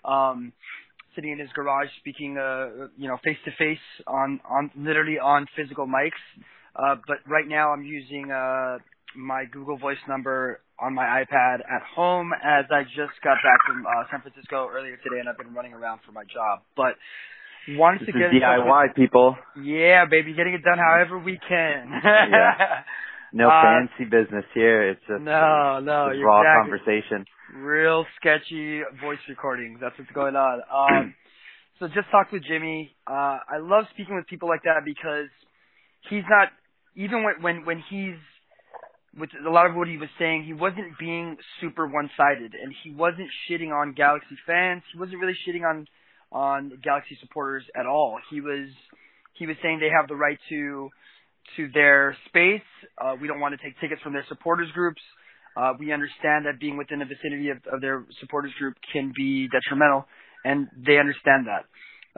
[0.03, 0.51] um,
[1.15, 5.45] sitting in his garage, speaking, uh, you know, face to face on, on literally on
[5.55, 6.17] physical mics.
[6.75, 8.77] Uh, but right now, I'm using uh,
[9.15, 13.85] my Google Voice number on my iPad at home as I just got back from
[13.85, 16.61] uh, San Francisco earlier today, and I've been running around for my job.
[16.75, 16.95] But
[17.69, 19.35] wanted This to is get with- DIY, people.
[19.61, 21.91] yeah, baby, getting it done however we can.
[22.03, 22.81] Yeah.
[23.33, 24.89] No Uh, fancy business here.
[24.89, 26.71] It's just No, no, just raw exactly.
[26.79, 27.25] conversation.
[27.53, 29.79] Real sketchy voice recordings.
[29.81, 30.61] That's what's going on.
[30.71, 31.15] Um,
[31.79, 32.95] so just talk with Jimmy.
[33.05, 35.29] Uh, I love speaking with people like that because
[36.09, 36.49] he's not
[36.95, 38.17] even when when when he's
[39.17, 42.91] with a lot of what he was saying, he wasn't being super one-sided, and he
[42.91, 44.83] wasn't shitting on Galaxy fans.
[44.93, 45.87] He wasn't really shitting on
[46.31, 48.19] on Galaxy supporters at all.
[48.29, 48.69] He was
[49.33, 50.89] he was saying they have the right to
[51.55, 52.67] to their space.
[52.97, 55.01] Uh, we don't want to take tickets from their supporters groups.
[55.55, 59.47] Uh, we understand that being within the vicinity of, of their supporters group can be
[59.47, 60.05] detrimental,
[60.45, 61.65] and they understand that.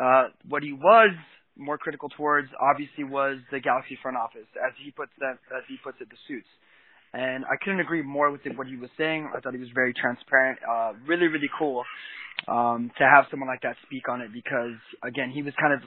[0.02, 1.12] Uh, what he was
[1.58, 5.78] more critical towards, obviously, was the Galaxy front office, as he puts that, as he
[5.84, 6.48] puts it, the suits.
[7.14, 9.30] And I couldn't agree more with what he was saying.
[9.36, 11.84] I thought he was very transparent, uh, really, really cool
[12.48, 15.82] um, to have someone like that speak on it because, again, he was kind of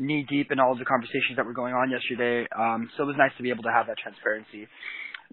[0.00, 2.48] knee deep in all of the conversations that were going on yesterday.
[2.56, 4.66] Um, so it was nice to be able to have that transparency.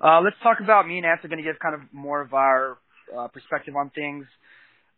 [0.04, 2.34] Uh, let's talk about me and Ant are going to give kind of more of
[2.36, 2.78] our
[3.10, 4.28] uh, perspective on things.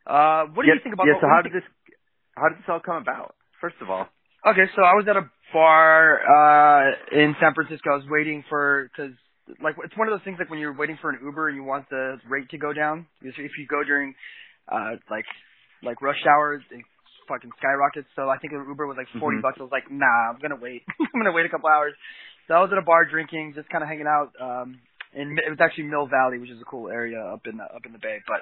[0.06, 1.06] Uh, what do you think about?
[1.06, 1.22] Yeah.
[1.22, 1.64] So how did this
[2.36, 3.36] how did this all come about?
[3.62, 4.08] First of all,
[4.48, 7.92] Okay, so I was at a bar uh in San Francisco.
[7.92, 9.14] I was waiting for because
[9.62, 11.64] like it's one of those things like when you're waiting for an Uber and you
[11.64, 13.06] want the rate to go down.
[13.22, 14.16] If you go during
[14.72, 15.26] uh like
[15.84, 16.64] like rush hours,
[17.30, 18.10] fucking skyrockets.
[18.18, 19.42] So I think Uber was like 40 Mhm.
[19.42, 19.58] bucks.
[19.60, 20.84] I was like, nah, I'm gonna wait.
[21.00, 21.94] I'm gonna wait a couple hours.
[22.50, 24.34] So I was at a bar drinking, just kind of hanging out.
[24.42, 24.82] Um,
[25.14, 27.86] and it was actually Mill Valley, which is a cool area up in the up
[27.86, 28.20] in the Bay.
[28.28, 28.42] But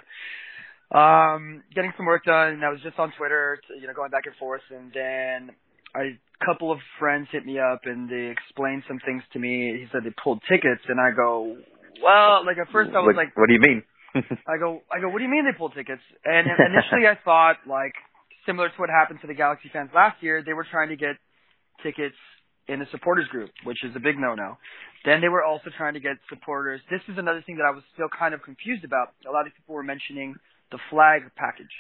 [0.98, 2.54] um, getting some work done.
[2.60, 5.56] And I was just on Twitter, you know, going back and forth, and then
[5.96, 9.78] a couple of friends hit me up and they explained some things to me.
[9.80, 11.58] He said they pulled tickets, and I go,
[12.04, 13.84] well, like at first I was what, like, what do you mean?
[14.48, 16.02] I go, I go, what do you mean they pulled tickets?
[16.24, 17.94] And initially I thought like
[18.48, 21.18] similar to what happened to the Galaxy fans last year, they were trying to get
[21.84, 22.16] tickets
[22.68, 24.58] in the supporters group, which is a big no-no.
[25.06, 26.82] Then they were also trying to get supporters.
[26.90, 29.14] This is another thing that I was still kind of confused about.
[29.28, 30.36] A lot of people were mentioning
[30.72, 31.72] the flag package.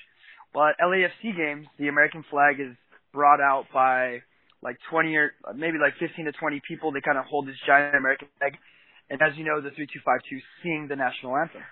[0.53, 2.75] Well, at LAFC games, the American flag is
[3.11, 4.21] brought out by
[4.61, 6.91] like 20 or maybe like 15 to 20 people.
[6.91, 8.55] They kind of hold this giant American flag.
[9.09, 11.63] And as you know, the 3252 sing the national anthem.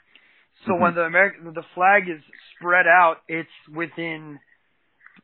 [0.66, 0.80] So Mhm.
[0.80, 2.22] when the American the flag is
[2.56, 4.40] spread out, it's within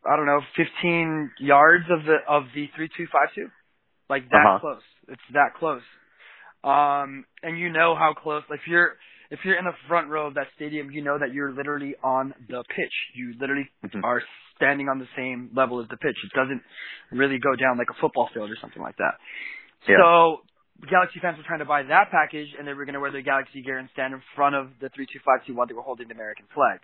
[0.06, 3.50] I don't know 15 yards of the of the 3252,
[4.10, 4.60] like that Uh-huh.
[4.60, 4.84] close.
[5.08, 5.84] It's that close.
[6.64, 8.44] Um, and you know how close.
[8.50, 8.98] Like if you're
[9.30, 12.34] if you're in the front row of that stadium, you know that you're literally on
[12.50, 12.94] the pitch.
[13.16, 14.04] You literally Mhm.
[14.04, 14.22] are
[14.56, 16.18] standing on the same level as the pitch.
[16.24, 16.62] It doesn't
[17.12, 19.18] really go down like a football field or something like that.
[19.88, 19.98] Yeah.
[19.98, 20.44] So
[20.88, 23.22] Galaxy fans were trying to buy that package, and they were going to wear their
[23.22, 26.46] Galaxy gear and stand in front of the 3252 while they were holding the American
[26.54, 26.80] flag.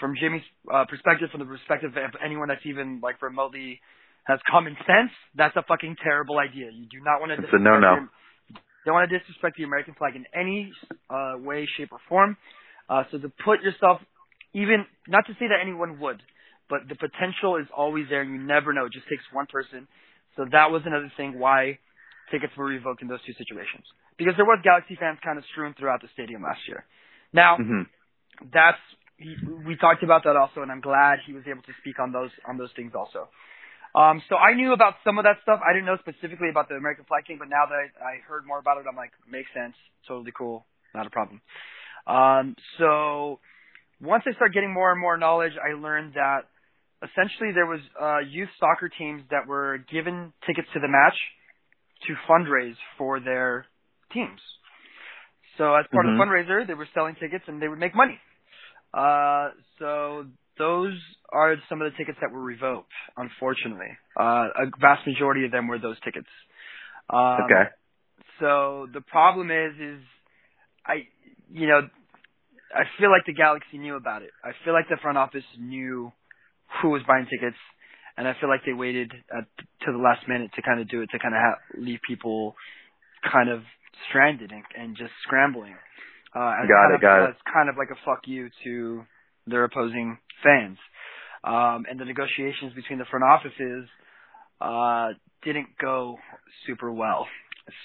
[0.00, 3.80] From Jimmy's uh, perspective, from the perspective of anyone that's even like remotely
[4.24, 6.72] has common sense, that's a fucking terrible idea.
[6.72, 7.44] You do not want to.
[7.44, 8.08] It's a no-no.
[8.86, 10.72] Don't want to disrespect the American flag in any
[11.10, 12.36] uh, way, shape, or form.
[12.88, 14.00] Uh, so to put yourself,
[14.54, 16.22] even not to say that anyone would,
[16.68, 18.86] but the potential is always there, and you never know.
[18.86, 19.86] It just takes one person.
[20.36, 21.78] So that was another thing why
[22.30, 23.84] tickets were revoked in those two situations
[24.16, 26.84] because there was Galaxy fans kind of strewn throughout the stadium last year.
[27.32, 27.82] Now hmm
[28.40, 28.80] that's
[29.20, 29.36] he,
[29.68, 32.30] we talked about that also, and I'm glad he was able to speak on those
[32.48, 33.28] on those things also.
[33.94, 35.60] Um, so I knew about some of that stuff.
[35.66, 38.46] I didn't know specifically about the American flag thing, but now that I, I heard
[38.46, 39.74] more about it, I'm like, makes sense,
[40.06, 41.42] totally cool, not a problem.
[42.06, 43.40] Um, so
[44.00, 46.46] once I started getting more and more knowledge, I learned that
[47.02, 51.18] essentially there was uh, youth soccer teams that were given tickets to the match
[52.06, 53.66] to fundraise for their
[54.12, 54.40] teams.
[55.58, 56.14] So as part Mhm.
[56.14, 58.18] of the fundraiser, they were selling tickets and they would make money.
[58.92, 60.26] Uh, so
[60.58, 60.98] those
[61.32, 63.96] are some of the tickets that were revoked, unfortunately.
[64.18, 66.28] Uh, a vast majority of them were those tickets.
[67.08, 67.64] Um, okay.
[68.40, 70.00] So the problem is, is
[70.86, 71.06] I,
[71.52, 71.88] you know,
[72.74, 74.30] I feel like the Galaxy knew about it.
[74.44, 76.12] I feel like the front office knew
[76.80, 77.56] who was buying tickets,
[78.16, 79.44] and I feel like they waited at,
[79.86, 82.54] to the last minute to kind of do it to kind of ha- leave people
[83.30, 83.62] kind of
[84.08, 85.74] stranded and, and just scrambling.
[86.34, 87.28] Uh, as Got kind it, of, got it.
[87.30, 89.02] as kind of like a fuck you to
[89.46, 90.78] their opposing fans.
[91.42, 93.88] Um, and the negotiations between the front offices
[94.60, 95.08] uh,
[95.42, 96.18] didn't go
[96.66, 97.26] super well.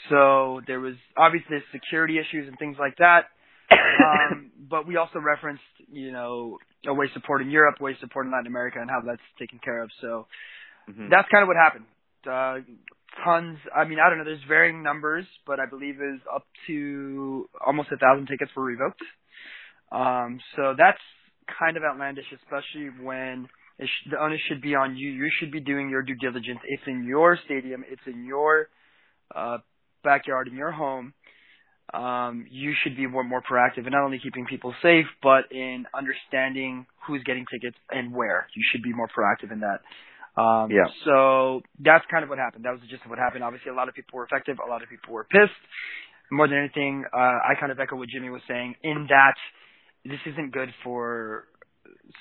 [0.09, 3.25] So there was obviously security issues and things like that.
[3.71, 8.47] um, but we also referenced, you know, away support in Europe, away support in Latin
[8.47, 9.89] America, and how that's taken care of.
[10.01, 10.27] So
[10.89, 11.09] Mhm.
[11.09, 11.85] that's kind of what happened.
[12.27, 12.57] Uh,
[13.23, 13.57] tons.
[13.75, 14.25] I mean, I don't know.
[14.25, 19.01] There's varying numbers, but I believe is up to almost a thousand tickets were revoked.
[19.91, 20.99] Um, so that's
[21.59, 25.09] kind of outlandish, especially when it sh- the onus should be on you.
[25.11, 26.59] You should be doing your due diligence.
[26.65, 27.83] It's in your stadium.
[27.89, 28.69] It's in your
[29.33, 29.59] uh,
[30.03, 31.13] backyard, in your home.
[31.93, 35.85] Um, you should be more, more proactive in not only keeping people safe, but in
[35.93, 38.47] understanding who's getting tickets and where.
[38.55, 39.81] You should be more proactive in that.
[40.37, 40.87] Um, Yeah.
[41.05, 42.65] So that's kind of what happened.
[42.65, 43.43] That was the gist of what happened.
[43.43, 44.57] Obviously, a lot of people were affected.
[44.59, 45.53] A lot of people were pissed.
[46.31, 49.35] More than anything, uh, I kind of echo what Jimmy was saying in that
[50.03, 51.45] this isn't good for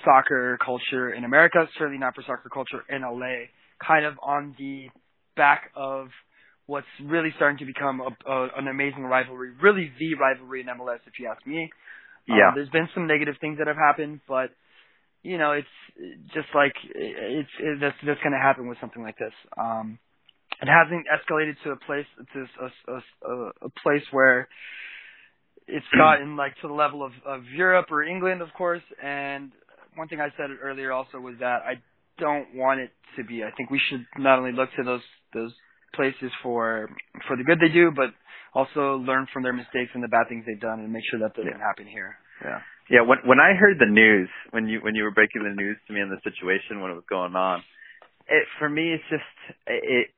[0.05, 1.67] soccer culture in America.
[1.79, 3.49] Certainly not for soccer culture in LA.
[3.85, 4.89] Kind of on the
[5.37, 6.09] back of
[6.67, 11.01] what's really starting to become a, a, an amazing rivalry, really the rivalry in MLS,
[11.07, 11.71] if you ask me.
[12.31, 12.53] Um, Yeah.
[12.55, 14.51] there's been some negative things that have happened, but
[15.25, 15.67] you know, it's
[16.35, 19.33] just like it's it, that's that's going to happen with something like this.
[19.57, 19.99] Um,
[20.61, 24.49] it hasn't escalated to a place to a, a, a, place where
[25.67, 28.83] it's gotten like to the level of, of Europe or England, of course.
[29.03, 29.51] And
[29.97, 31.81] one thing I said earlier also was that I
[32.19, 33.43] don't want it to be.
[33.43, 35.53] I think we should not only look to those those
[35.95, 36.91] places for
[37.27, 38.11] for the good they do, but
[38.53, 41.35] also learn from their mistakes and the bad things they've done and make sure that
[41.35, 41.59] doesn't Yeah.
[41.59, 42.19] happen here.
[42.45, 42.61] Yeah.
[42.91, 45.79] Yeah, when when I heard the news, when you when you were breaking the news
[45.87, 47.63] to me on the situation when it was going on,
[48.29, 50.09] it for me it's just it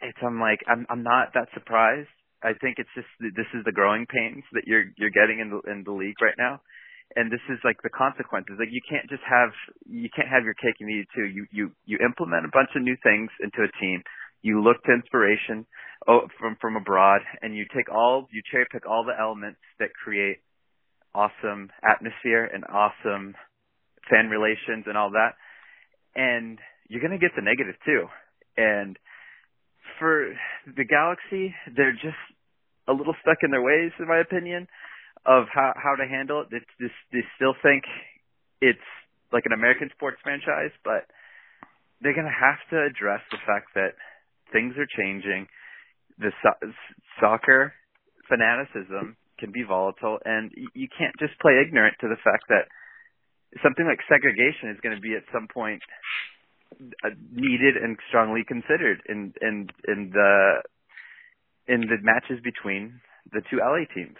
[0.00, 2.08] it's I'm like I'm I'm not that surprised.
[2.42, 5.60] I think it's just this is the growing pains that you're you're getting in the
[5.70, 6.60] in the league right now,
[7.14, 8.56] and this is like the consequences.
[8.58, 9.52] Like you can't just have
[9.84, 11.28] you can't have your cake and eat it too.
[11.28, 14.02] You you you implement a bunch of new things into a team.
[14.40, 15.66] You look to inspiration
[16.08, 19.92] oh, from from abroad, and you take all you cherry pick all the elements that
[19.92, 20.40] create
[21.14, 23.34] awesome atmosphere and awesome
[24.10, 25.34] fan relations and all that,
[26.14, 28.06] and you're gonna get the negative too.
[28.56, 28.98] And
[29.98, 30.34] for
[30.66, 32.18] the Galaxy, they're just
[32.88, 34.66] a little stuck in their ways, in my opinion,
[35.24, 36.48] of how how to handle it.
[36.50, 37.84] They, they, they still think
[38.60, 38.88] it's
[39.32, 41.06] like an American sports franchise, but
[42.00, 43.94] they're going to have to address the fact that
[44.52, 45.46] things are changing.
[46.18, 46.70] The so-
[47.18, 47.72] soccer
[48.28, 52.70] fanaticism can be volatile, and you can't just play ignorant to the fact that
[53.58, 55.82] something like segregation is going to be at some point
[57.04, 60.62] uh, needed and strongly considered in in in the
[61.66, 63.02] in the matches between
[63.34, 64.16] the two LA teams.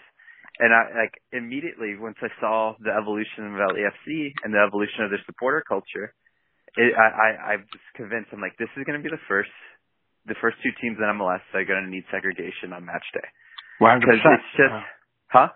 [0.59, 5.09] And I like immediately once I saw the evolution of LAFC and the evolution of
[5.09, 6.13] their supporter culture,
[6.77, 9.55] it, I, I I was convinced I'm like this is going to be the first
[10.29, 13.27] the first two teams in MLS that are going to need segregation on match day.
[13.99, 14.77] Because it's just
[15.33, 15.49] huh?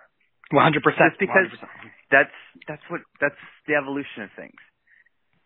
[0.51, 1.13] One hundred percent.
[1.13, 1.47] Just because
[2.09, 2.33] that's
[2.67, 3.37] that's what that's
[3.67, 4.57] the evolution of things.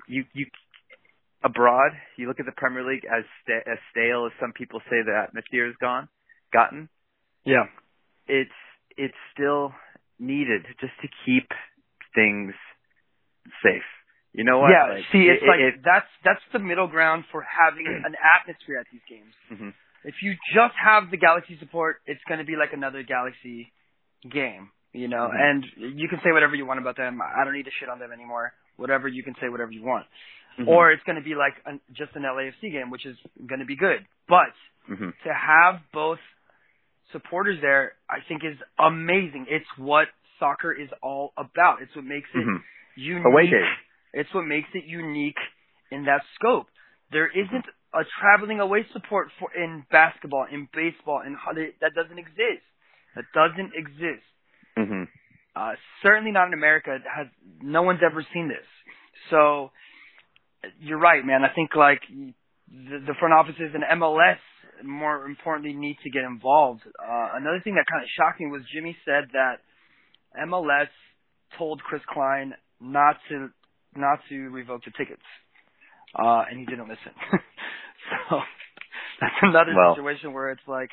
[0.07, 0.45] You you
[1.43, 5.01] abroad, you look at the Premier League as sta- as stale as some people say
[5.05, 6.07] the atmosphere has gone,
[6.53, 6.87] gotten.
[7.45, 7.65] Yeah.
[8.27, 8.53] It's
[8.97, 9.73] it's still
[10.19, 11.49] needed just to keep
[12.13, 12.53] things
[13.63, 13.87] safe.
[14.33, 14.69] You know what?
[14.71, 18.13] Yeah, Like, see, it's it- like it- that's that's the middle ground for having an
[18.37, 19.33] atmosphere at these games.
[19.51, 19.73] mhm.
[20.03, 23.71] If you just have the Galaxy support, it's going to be like another Galaxy
[24.29, 25.29] game, you know.
[25.29, 25.39] Mhm.
[25.41, 25.65] And
[25.97, 27.21] you can say whatever you want about them.
[27.21, 28.53] I don't need to shit on them anymore.
[28.77, 30.05] Whatever you can say, whatever you want.
[30.57, 30.67] Mhm.
[30.67, 33.65] Or it's going to be like an, just an LAFC game, which is going to
[33.65, 34.05] be good.
[34.27, 34.53] But
[34.89, 35.13] Mhm.
[35.23, 36.19] to have both
[37.11, 39.47] supporters there, I think is amazing.
[39.49, 40.07] It's what
[40.39, 41.81] soccer is all about.
[41.81, 42.63] It's what makes it Mhm.
[42.95, 43.25] unique.
[43.25, 43.67] Away days.
[44.13, 45.39] It's what makes it unique
[45.91, 46.67] in that scope.
[47.11, 52.17] There isn't a traveling away support for in basketball, in baseball, in ho- that doesn't
[52.17, 52.63] exist.
[53.15, 54.23] That doesn't exist.
[54.77, 55.07] Mhm.
[55.55, 56.95] Uh, certainly not in America.
[56.95, 57.27] It has
[57.61, 58.65] no one's ever seen this.
[59.29, 59.71] So
[60.79, 61.43] you're right, man.
[61.43, 64.39] I think like the, the front offices and MLS,
[64.83, 66.81] more importantly, need to get involved.
[66.97, 69.59] Uh, another thing that kind of shocked me was Jimmy said that
[70.47, 70.87] MLS
[71.57, 73.49] told Chris Klein not to
[73.95, 75.21] not to revoke the tickets,
[76.15, 77.11] uh, and he didn't listen.
[78.29, 78.39] so
[79.19, 79.95] that's another Well.
[79.95, 80.89] situation where it's like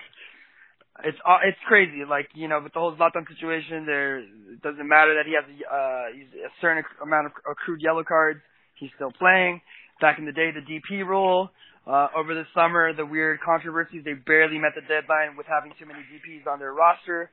[1.04, 2.04] it's uh, it's crazy.
[2.08, 5.44] Like you know, with the whole Zlatan situation, there it doesn't matter that he has
[5.46, 8.40] a, uh, he's a certain amount of accrued yellow cards.
[8.74, 9.60] He's still playing.
[10.00, 11.50] Back in the day, the DP rule.
[11.86, 14.04] Uh, over the summer, the weird controversies.
[14.04, 17.30] They barely met the deadline with having too many DPs on their roster.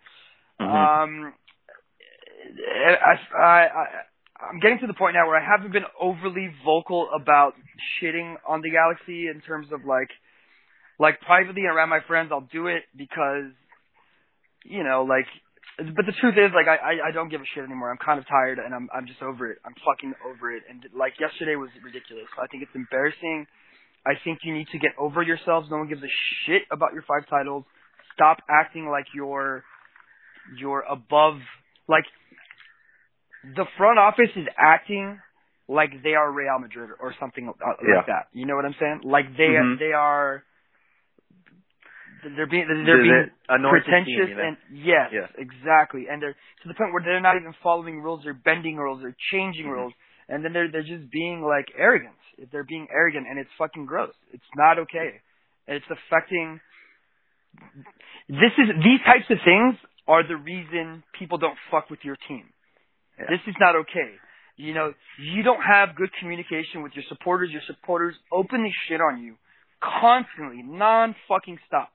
[0.61, 0.65] Mhm.
[0.65, 1.33] Um,
[2.55, 3.85] I, I, I,
[4.49, 7.53] I'm getting to the point now where I haven't been overly vocal about
[7.99, 10.09] shitting on the Galaxy in terms of like,
[10.99, 13.51] like privately around my friends, I'll do it because,
[14.63, 15.25] you know, like,
[15.77, 17.91] but the truth is, like, I, I, I don't give a shit anymore.
[17.91, 19.57] I'm kind of tired and I'm, I'm just over it.
[19.65, 20.63] I'm fucking over it.
[20.69, 22.27] And like yesterday was ridiculous.
[22.41, 23.45] I think it's embarrassing.
[24.07, 25.67] I think you need to get over yourselves.
[25.69, 26.13] No one gives a
[26.45, 27.65] shit about your five titles.
[28.13, 29.63] Stop acting like you're,
[30.57, 31.39] you're above,
[31.89, 32.05] like,
[33.43, 35.19] the front office is acting
[35.67, 38.01] like they are Real Madrid or something uh, like Yeah.
[38.07, 38.27] that.
[38.33, 39.01] You know what I'm saying?
[39.03, 39.77] Like they Mhm.
[39.77, 40.43] they are
[42.35, 43.29] they're being they're being
[43.69, 44.43] pretentious team, you know?
[44.47, 45.27] and yes, Yeah.
[45.37, 46.07] exactly.
[46.09, 49.15] And they're to the point where they're not even following rules, they're bending rules, they're
[49.31, 49.73] changing Mhm.
[49.73, 49.93] rules,
[50.27, 52.15] and then they're they're just being like arrogant.
[52.51, 54.13] They're being arrogant, and it's fucking gross.
[54.33, 55.21] It's not okay.
[55.67, 56.59] And it's affecting.
[58.27, 59.75] This is these types of things
[60.07, 62.45] are the reason people don't fuck with your team.
[63.19, 63.25] Yeah.
[63.29, 64.11] This is not okay.
[64.57, 67.51] You know, you don't have good communication with your supporters.
[67.51, 69.35] Your supporters openly shit on you
[69.81, 71.89] constantly, non fucking stop,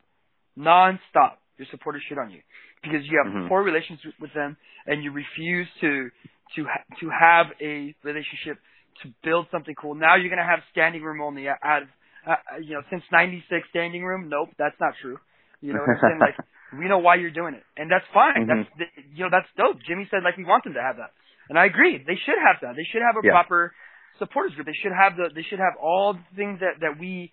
[0.60, 1.38] non stop.
[1.58, 2.40] Your supporters shit on you
[2.82, 3.48] because you have Mhm.
[3.48, 4.56] poor relations with- them
[4.86, 6.10] and you refuse to
[6.56, 8.58] to ha- to have a relationship
[9.02, 9.94] to build something cool.
[9.94, 11.88] Now you're gonna have standing room only out of
[12.26, 14.28] uh, you know since '96 standing room.
[14.28, 15.18] Nope, that's not true.
[15.60, 16.18] You know what I'm saying?
[16.28, 16.36] Like
[16.78, 18.34] we know why you're doing it, and that's fine.
[18.34, 18.46] Mhm.
[18.46, 19.82] That's th- you know that's dope.
[19.82, 21.12] Jimmy said like we want them to have that,
[21.50, 21.98] and I agree.
[21.98, 22.76] They should have that.
[22.76, 23.32] They should have a Yeah.
[23.32, 23.74] proper
[24.18, 24.66] supporters group.
[24.66, 27.32] They should have the they should have all the things that that we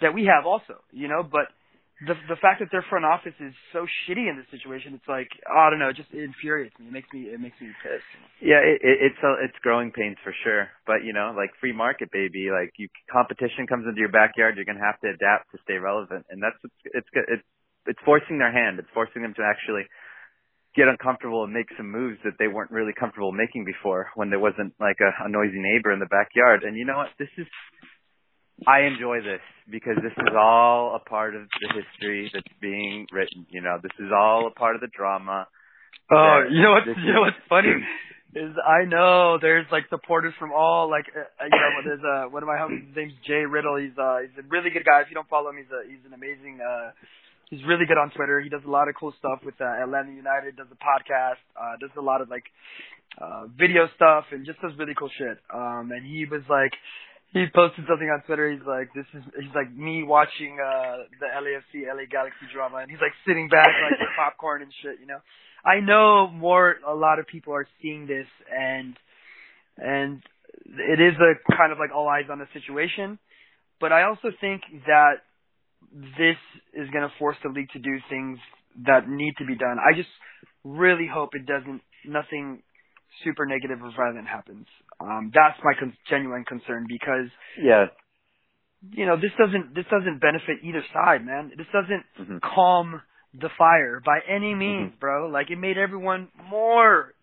[0.00, 0.80] that we have also.
[0.92, 1.48] You know, but
[2.06, 5.26] the the fact that their front office is so shitty in this situation, it's like
[5.50, 6.86] oh, I don't know, it just infuriates me.
[6.86, 8.06] It makes me it makes me pissed.
[8.38, 10.70] Yeah, it, it, it's a, it's growing pains for sure.
[10.86, 12.54] But you know, like free market, baby.
[12.54, 14.54] Like you, competition comes into your backyard.
[14.54, 17.46] You're gonna have to adapt to stay relevant, and that's it's it's it's
[17.90, 18.78] it's forcing their hand.
[18.78, 19.90] It's forcing them to actually
[20.78, 24.38] get uncomfortable and make some moves that they weren't really comfortable making before when there
[24.38, 26.62] wasn't like a, a noisy neighbor in the backyard.
[26.62, 27.10] And you know what?
[27.18, 27.50] This is
[28.66, 29.40] I enjoy this
[29.70, 33.46] because this is all a part of the history that's being written.
[33.50, 35.46] You know, this is all a part of the drama.
[36.10, 36.86] Oh, you know what?
[36.86, 37.70] You know what's funny
[38.34, 42.28] is I know there's like supporters from all like uh, uh, you know there's uh
[42.28, 43.76] one of my homies his name's Jay Riddle.
[43.76, 45.00] He's uh he's a really good guy.
[45.00, 46.92] If you don't follow him, he's a he's an amazing uh
[47.48, 48.40] he's really good on Twitter.
[48.40, 50.56] He does a lot of cool stuff with uh, Atlanta United.
[50.56, 51.40] Does a podcast.
[51.56, 52.44] Uh, does a lot of like
[53.16, 55.38] uh video stuff and just does really cool shit.
[55.48, 56.76] Um and he was like
[57.32, 58.50] he posted something on Twitter.
[58.50, 62.90] He's like, "This is." He's like me watching uh the LAFC LA Galaxy drama, and
[62.90, 65.00] he's like sitting back like with popcorn and shit.
[65.00, 65.20] You know,
[65.64, 66.76] I know more.
[66.86, 68.96] A lot of people are seeing this, and
[69.76, 70.22] and
[70.64, 73.18] it is a kind of like all eyes on the situation.
[73.80, 75.22] But I also think that
[75.92, 76.36] this
[76.74, 78.38] is going to force the league to do things
[78.86, 79.78] that need to be done.
[79.78, 80.08] I just
[80.64, 81.82] really hope it doesn't.
[82.06, 82.62] Nothing
[83.24, 84.66] super negative or violent happens.
[85.00, 87.28] Um, that's my con- genuine concern because
[87.60, 87.86] Yeah.
[88.92, 91.52] you know this doesn't this doesn't benefit either side, man.
[91.56, 92.40] This doesn't Mhm.
[92.42, 93.02] calm
[93.34, 95.28] the fire by any means, bro.
[95.28, 97.14] Like it made everyone more.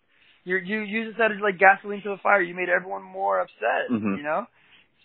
[0.44, 2.40] You you you just added like gasoline to the fire.
[2.40, 3.88] You made everyone more upset.
[3.90, 4.16] Mhm.
[4.18, 4.46] You know.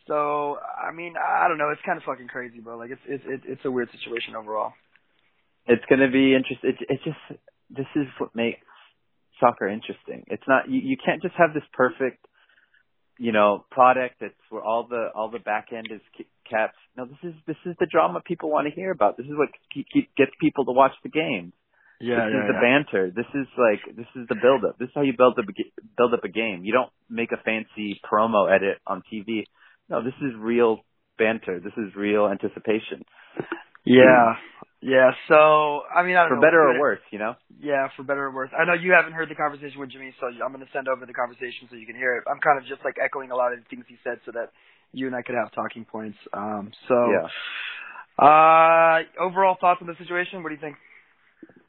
[0.07, 1.69] So I mean I don't know.
[1.69, 2.77] It's kind of fucking crazy, bro.
[2.77, 4.73] Like it's it's it's it's a weird situation overall.
[5.67, 6.71] It's going to be interesting.
[6.71, 7.19] It, it just
[7.69, 8.59] this is what makes
[9.41, 10.23] soccer interesting.
[10.27, 12.23] It's not you, you can't just have this perfect,
[13.19, 16.77] you know, product that's where all the all the back end is ke- kept.
[16.95, 19.17] No, this is this is the drama people want to hear about.
[19.17, 21.51] This is what keep, keep, gets people to watch the game.
[21.99, 23.11] Yeah, this is the banter.
[23.13, 24.79] This is like this is the build up.
[24.79, 25.45] This is how you build up
[25.97, 26.61] build up a game.
[26.63, 29.43] You don't make a fancy promo edit on TV.
[29.89, 30.79] No, this is real
[31.19, 31.59] banter.
[31.59, 33.05] This is real anticipation.
[33.85, 34.35] Yeah.
[34.81, 35.11] Yeah.
[35.27, 36.41] So I mean I don't For know.
[36.41, 37.35] better or worse, you know.
[37.59, 38.49] Yeah, for better or worse.
[38.57, 41.05] I know you haven't heard the conversation with Jimmy, so I'm going to send over
[41.05, 42.23] the conversation so you can hear it.
[42.29, 44.51] I'm kind of just like echoing a lot of the things he said so that
[44.93, 46.17] you and I could have talking points.
[46.33, 47.27] Um, so, Yeah.
[48.17, 50.41] uh, overall thoughts on the situation?
[50.43, 50.77] What do you think?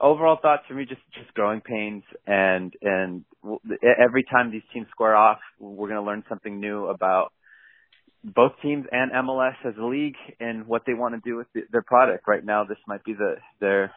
[0.01, 3.25] overall thoughts for me just just growing pains and and
[3.99, 7.33] every time these teams square off we're going to learn something new about
[8.25, 11.63] both teams and MLS as a league and what they want to do with the,
[11.73, 12.25] their product.
[12.29, 13.93] Right now this might be the their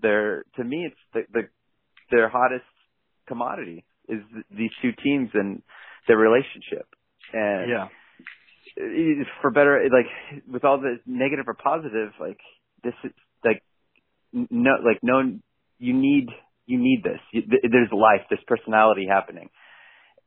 [0.00, 1.48] their to me it's the, the
[2.10, 2.64] their hottest
[3.26, 4.20] commodity is
[4.50, 5.62] these two teams and
[6.06, 6.88] their relationship.
[7.32, 7.88] And Yeah.
[9.42, 12.38] for better like with all the negative or positive like
[12.82, 13.12] this is
[13.44, 13.62] like
[14.32, 15.38] no like no
[15.78, 16.28] you need
[16.66, 17.20] you need this.
[17.32, 18.26] You, th- there's life.
[18.28, 19.50] There's personality happening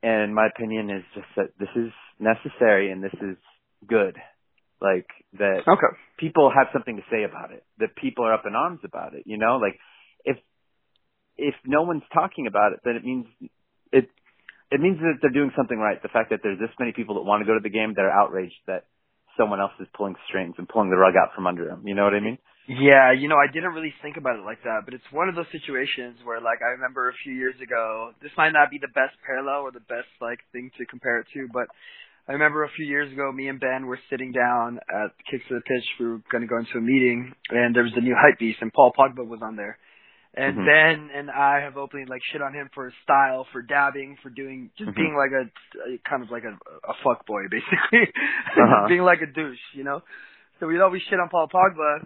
[0.04, 3.38] and my opinion is just that this is necessary and this is
[3.88, 4.18] good.
[4.82, 5.94] Like that Okay.
[6.18, 9.24] people have something to say about it that people are up in arms about it
[9.26, 9.58] you know?
[9.58, 9.78] Like
[10.26, 10.38] if
[11.38, 13.26] if no one's talking about it then it means
[13.92, 14.10] it
[14.72, 16.02] it means that they're doing something right.
[16.02, 18.06] The fact that there's this many people that want to go to the game that
[18.06, 18.86] are outraged that
[19.38, 22.04] someone else is pulling strings and pulling the rug out from under them you know
[22.04, 22.38] what i mean
[22.68, 25.36] Yeah, you know, I didn't really think about it like that, but it's one of
[25.36, 28.88] those situations where, like, I remember a few years ago, this might not be the
[28.94, 31.68] best parallel or the best, like, thing to compare it to, but
[32.30, 35.56] I remember a few years ago, me and Ben were sitting down at Kicks to
[35.56, 35.84] the Pitch.
[36.00, 38.60] We were going to go into a meeting, and there was the new hype beast,
[38.62, 39.78] and Paul Pogba was on there.
[40.34, 40.66] And Mhm.
[40.66, 44.30] Ben and I have openly, like, shit on him for his style, for dabbing, for
[44.30, 44.96] doing, just Mhm.
[44.96, 45.50] being like a,
[45.92, 46.54] a, kind of like a,
[46.88, 48.04] a fuck boy, basically.
[48.56, 48.88] Uh-huh.
[48.88, 50.04] being like a douche, you know?
[50.62, 52.06] So we'd always shit on Paul Pogba,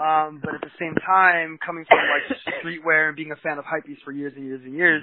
[0.00, 2.24] um, but at the same time, coming from like
[2.64, 5.02] streetwear and being a fan of hypebeast for years and years and years,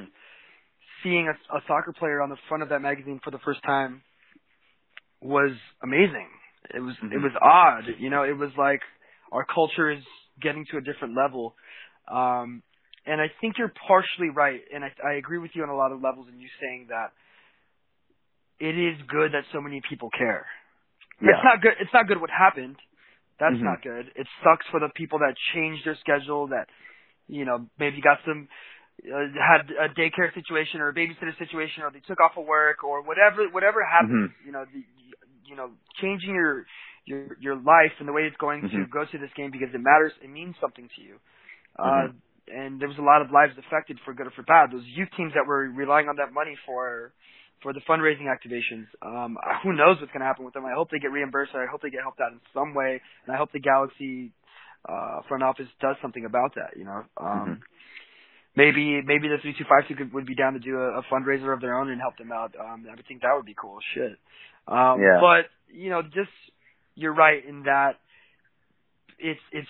[1.04, 4.02] seeing a, a soccer player on the front of that magazine for the first time
[5.22, 5.52] was
[5.84, 6.28] amazing.
[6.74, 7.22] It was it Mhm.
[7.22, 8.24] was odd, you know.
[8.24, 8.82] It was like
[9.32, 10.04] our culture is
[10.42, 11.56] getting to a different level,
[12.08, 12.64] um,
[13.06, 15.92] and I think you're partially right, and I, I agree with you on a lot
[15.92, 17.14] of levels in you saying that
[18.60, 20.48] it is good that so many people care.
[21.22, 21.74] It's not good.
[21.80, 22.78] It's not good what happened.
[23.40, 23.64] That's Mhm.
[23.64, 24.12] not good.
[24.16, 26.48] It sucks for the people that changed their schedule.
[26.48, 26.68] That
[27.28, 28.48] you know maybe got some
[29.06, 32.84] uh, had a daycare situation or a babysitter situation, or they took off of work
[32.84, 33.48] or whatever.
[33.50, 34.46] Whatever happened, Mhm.
[34.46, 34.84] you know, the,
[35.46, 36.66] you know, changing your
[37.06, 38.90] your your life and the way it's going to Mhm.
[38.90, 40.14] go to this game because it matters.
[40.22, 41.20] It means something to you.
[41.78, 42.22] Uh, Mhm.
[42.48, 44.72] and there was a lot of lives affected for good or for bad.
[44.72, 47.14] Those youth teams that were relying on that money for
[47.62, 48.88] for the fundraising activations.
[49.02, 50.66] Um, who knows what's going to happen with them?
[50.66, 51.54] I hope they get reimbursed.
[51.56, 54.32] I hope they get helped out in some way, and I hope the Galaxy
[54.88, 56.78] uh, front office does something about that.
[56.78, 57.62] You know, um, Mhm.
[58.56, 61.04] maybe maybe the three two five two could would be down to do a, a
[61.04, 62.56] fundraiser of their own and help them out.
[62.60, 63.80] Um, I would think that would be cool.
[63.94, 64.18] Shit.
[64.68, 65.20] Um, Yeah.
[65.20, 66.32] But you know, just
[66.96, 68.00] you're right in that
[69.20, 69.68] it's it's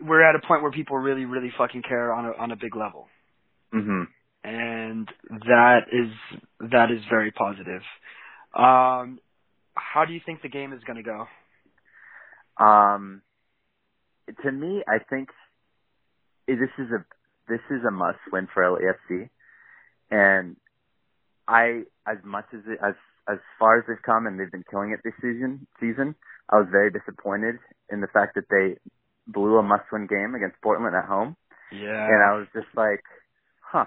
[0.00, 2.74] we're at a point where people really really fucking care on a on a big
[2.74, 3.08] level,
[3.72, 4.08] Mhm.
[4.46, 6.40] And that is
[6.70, 7.82] that is very positive.
[8.54, 9.18] Um,
[9.74, 11.26] how do you think the game is going to go?
[12.64, 13.22] Um,
[14.44, 15.30] to me, I think
[16.46, 17.04] this is a
[17.48, 19.28] this is a must win for LAFC,
[20.10, 20.56] and
[21.48, 22.94] I as much as it, as
[23.28, 26.14] as far as they've come and they've been killing it this season season,
[26.52, 27.56] I was very disappointed
[27.90, 28.76] in the fact that they
[29.26, 31.36] blew a must win game against Portland at home,
[31.72, 32.06] Yeah.
[32.06, 33.02] and I was just like,
[33.60, 33.86] huh,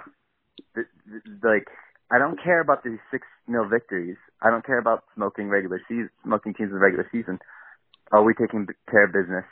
[0.76, 1.68] th- th- like.
[2.12, 4.18] I don't care about these six nil victories.
[4.42, 7.38] I don't care about smoking regular season, smoking teams in the regular season.
[8.12, 9.46] Are we taking care of business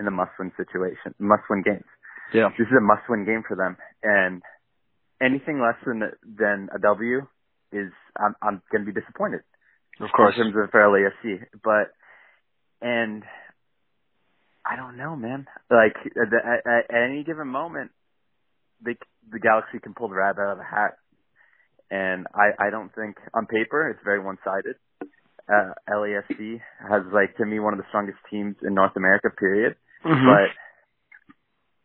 [0.00, 1.84] in the must-win situation, must-win games?
[2.32, 2.48] yeah.
[2.58, 4.40] This is a must-win game for them, and
[5.20, 7.26] anything less than than a W
[7.72, 9.40] is I'm I'm going to be disappointed
[10.00, 10.34] Of course.
[10.38, 11.44] in terms of for LAFC.
[11.62, 11.92] But
[12.80, 13.22] and
[14.64, 15.46] I don't know, man.
[15.70, 17.90] Like at, at, at any given moment,
[18.84, 18.96] they
[19.30, 20.96] the Galaxy can pull the rabbit out of the hat,
[21.90, 24.76] and I I don't think on paper it's very one-sided.
[25.48, 29.30] Uh, LAFC has like to me one of the strongest teams in North America.
[29.30, 29.76] Period.
[30.04, 30.24] Mhm.
[30.28, 30.50] But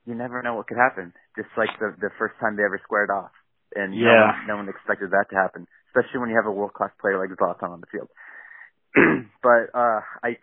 [0.05, 1.13] you never know what could happen.
[1.35, 3.31] Just like the the first time they ever squared off,
[3.75, 6.73] and no one, no one expected that to happen, especially when you have a world
[6.73, 8.09] class player like Zlatan on the field.
[9.41, 10.37] but uh, I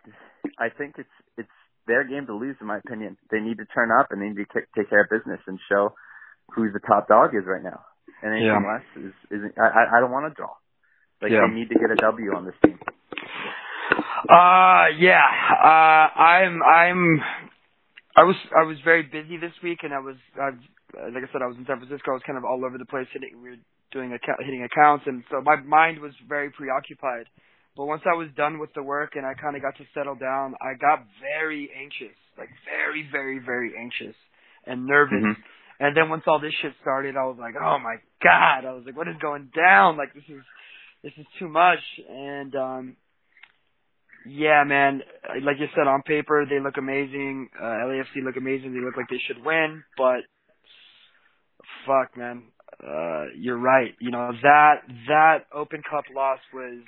[0.59, 3.17] I think it's it's their game to lose, in my opinion.
[3.29, 5.93] They need to turn up and they need to take care of business and show
[6.53, 7.81] who the top dog is right now.
[8.23, 8.73] And anything Yeah.
[8.73, 10.53] less is is I I- don't want to draw.
[11.21, 11.47] Like Yeah.
[11.47, 12.79] they need to get a W on this team.
[14.29, 15.25] Uh, yeah.
[15.63, 17.19] Uh, I'm, I'm,
[18.15, 20.49] I was, I was very busy this week, and I was, I,
[21.09, 22.11] like I said, I was in San Francisco.
[22.11, 23.61] I was kind of all over the place, hitting, we were
[23.91, 27.25] doing account, hitting accounts, and so my mind was very preoccupied.
[27.75, 30.15] But once I was done with the work and I kind of got to settle
[30.15, 34.15] down, I got very anxious, like very, very, very anxious
[34.67, 35.23] and nervous.
[35.23, 35.35] Mhm.
[35.81, 38.69] And then once all this shit started, I was like, oh my god!
[38.69, 39.97] I was like, what is going down?
[39.97, 40.43] Like this is,
[41.01, 41.79] this is too much.
[42.07, 42.95] And um,
[44.27, 45.01] yeah, man,
[45.43, 47.49] like you said, on paper they look amazing.
[47.59, 48.75] Uh, LAFC look amazing.
[48.75, 50.21] They look like they should win, but
[51.87, 52.43] fuck, man,
[52.87, 53.95] uh, you're right.
[53.99, 54.75] You know that
[55.07, 56.83] that Open Cup loss was.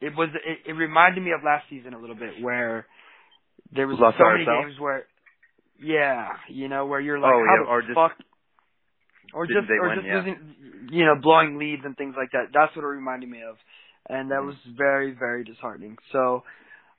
[0.00, 0.30] It was.
[0.32, 2.86] It, it reminded me of last season a little bit, where
[3.74, 4.66] there was Lost so many ourselves?
[4.68, 5.04] games where,
[5.82, 8.12] yeah, you know, where you're like, Oh, how yeah, the or just fuck,
[9.34, 10.14] or just or win, just yeah.
[10.18, 10.36] losing,
[10.90, 12.52] you know, blowing leads and things like that.
[12.52, 13.56] That's what it reminded me of,
[14.08, 14.46] and that Mhm.
[14.46, 15.98] was very very disheartening.
[16.12, 16.44] So.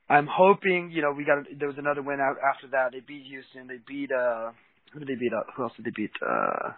[0.09, 2.93] I'm hoping, you know, we got there was another win out after that.
[2.93, 3.67] They beat Houston.
[3.67, 4.51] They beat uh
[4.93, 5.33] who did they beat?
[5.33, 6.11] Uh, who else did they beat?
[6.25, 6.71] Uh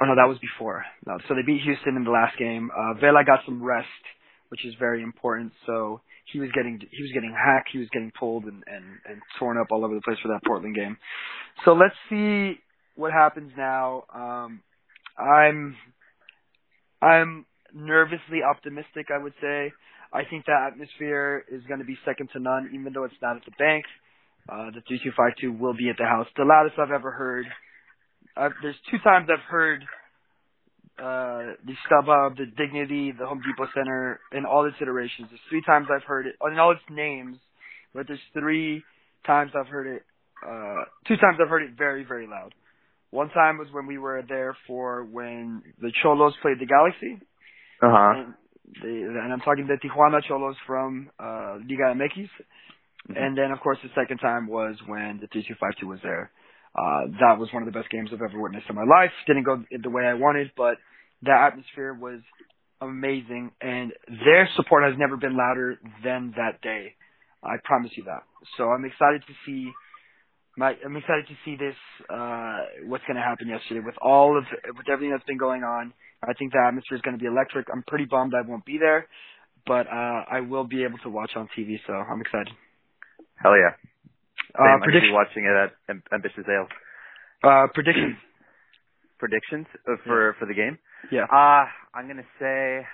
[0.00, 0.84] Oh no, that was before.
[1.06, 2.70] No, so they beat Houston in the last game.
[2.76, 3.86] Uh Vela got some rest,
[4.48, 5.52] which is very important.
[5.66, 6.00] So
[6.32, 9.58] he was getting he was getting hacked, he was getting pulled and and and torn
[9.58, 10.96] up all over the place for that Portland game.
[11.64, 12.58] So let's see
[12.94, 14.04] what happens now.
[14.14, 14.62] Um
[15.18, 15.76] I'm
[17.02, 19.72] I'm nervously optimistic, I would say.
[20.12, 23.36] I think the atmosphere is going to be second to none, even though it's not
[23.36, 23.84] at the bank.
[24.48, 26.26] Uh, the 3252 will be at the house.
[26.36, 27.46] The loudest I've ever heard.
[28.36, 29.82] I've, there's two times I've heard
[30.98, 35.28] uh, the StubHub, the Dignity, the Home Depot Center, in all its iterations.
[35.30, 37.36] There's three times I've heard it, in all its names,
[37.94, 38.82] but there's three
[39.26, 40.02] times I've heard it,
[40.46, 42.54] uh, two times I've heard it very, very loud.
[43.10, 47.20] One time was when we were there for when the Xolos played the Galaxy.
[47.82, 48.32] uh huh.
[48.82, 52.28] And, and I'm talking the Tijuana Xolos from uh, Liga MX.
[53.14, 56.30] And then, of course, the second time was when the 3252 was there.
[56.76, 59.10] Uh, that was one of the best games I've ever witnessed in my life.
[59.26, 60.76] Didn't go the way I wanted, but
[61.22, 62.20] the atmosphere was
[62.80, 66.94] amazing, and their support has never been louder than that day.
[67.42, 68.24] I promise you that.
[68.58, 69.70] So I'm excited to see.
[70.58, 71.76] My, I'm excited to see this.
[72.10, 74.44] Uh, what's going to happen yesterday with all of
[74.76, 75.92] with everything that's been going on.
[76.22, 77.68] I think the atmosphere is going to be electric.
[77.72, 79.06] I'm pretty bummed I won't be there,
[79.66, 81.76] but uh, I will be able to watch on TV.
[81.86, 82.52] So I'm excited.
[83.36, 83.76] Hell yeah.
[84.54, 86.68] Uh, I'm gonna be prediction, watching it at Am- Ambitious Ale.
[87.44, 88.16] uh, predictions.
[89.18, 90.78] Predictions uh, for for the game.
[91.10, 91.24] Yeah.
[91.24, 92.84] Uh I'm gonna say,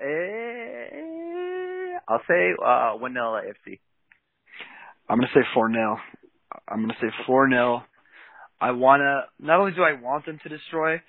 [0.00, 3.78] eh, I'll say uh one 0 AFC.
[5.08, 5.98] I'm gonna say four 0
[6.68, 7.82] I'm gonna say four 0
[8.60, 9.24] I wanna.
[9.38, 11.02] Not only do I want them to destroy,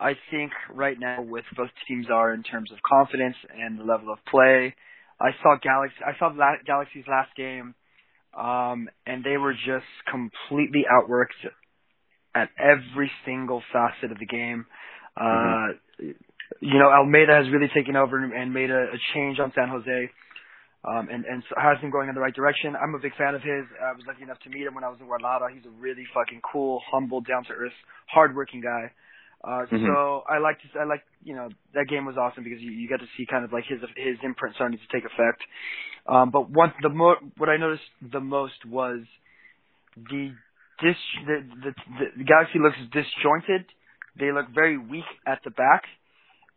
[0.00, 4.10] I think right now with both teams are in terms of confidence and the level
[4.12, 4.74] of play.
[5.20, 5.96] I saw Galaxy.
[6.06, 7.74] I saw La- Galaxy's last game
[8.36, 11.50] um, and they were just completely outworked
[12.34, 14.66] at every single facet of the game.
[15.16, 15.74] Uh,
[16.60, 20.10] you know, Almeyda has really taken over and made a, a change on San Jose.
[20.86, 22.76] Um, and, and has him going in the right direction.
[22.78, 23.66] I'm a big fan of his.
[23.82, 25.52] I was lucky enough to meet him when I was in Guadalajara.
[25.52, 27.74] He's a really fucking cool, humble, down to earth,
[28.06, 28.94] hardworking guy.
[29.44, 29.86] Uh, Mhm.
[29.86, 32.88] so I like to, I like, you know, that game was awesome because you, you
[32.88, 35.42] got to see kind of like his, his imprint starting to take effect.
[36.06, 39.00] Um, but one, the mo, what I noticed the most was
[39.96, 40.34] the
[40.82, 43.66] dis, the, the, the, the Galaxy looks disjointed.
[44.18, 45.84] They look very weak at the back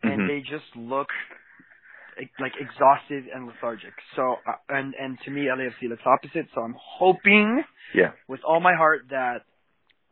[0.03, 0.27] and Mhm.
[0.27, 1.09] they just look
[2.39, 3.93] like exhausted and lethargic.
[4.15, 6.47] So, uh, and and to me, LAFC looks opposite.
[6.53, 7.63] So I'm hoping
[7.93, 8.11] Yeah.
[8.27, 9.43] with all my heart that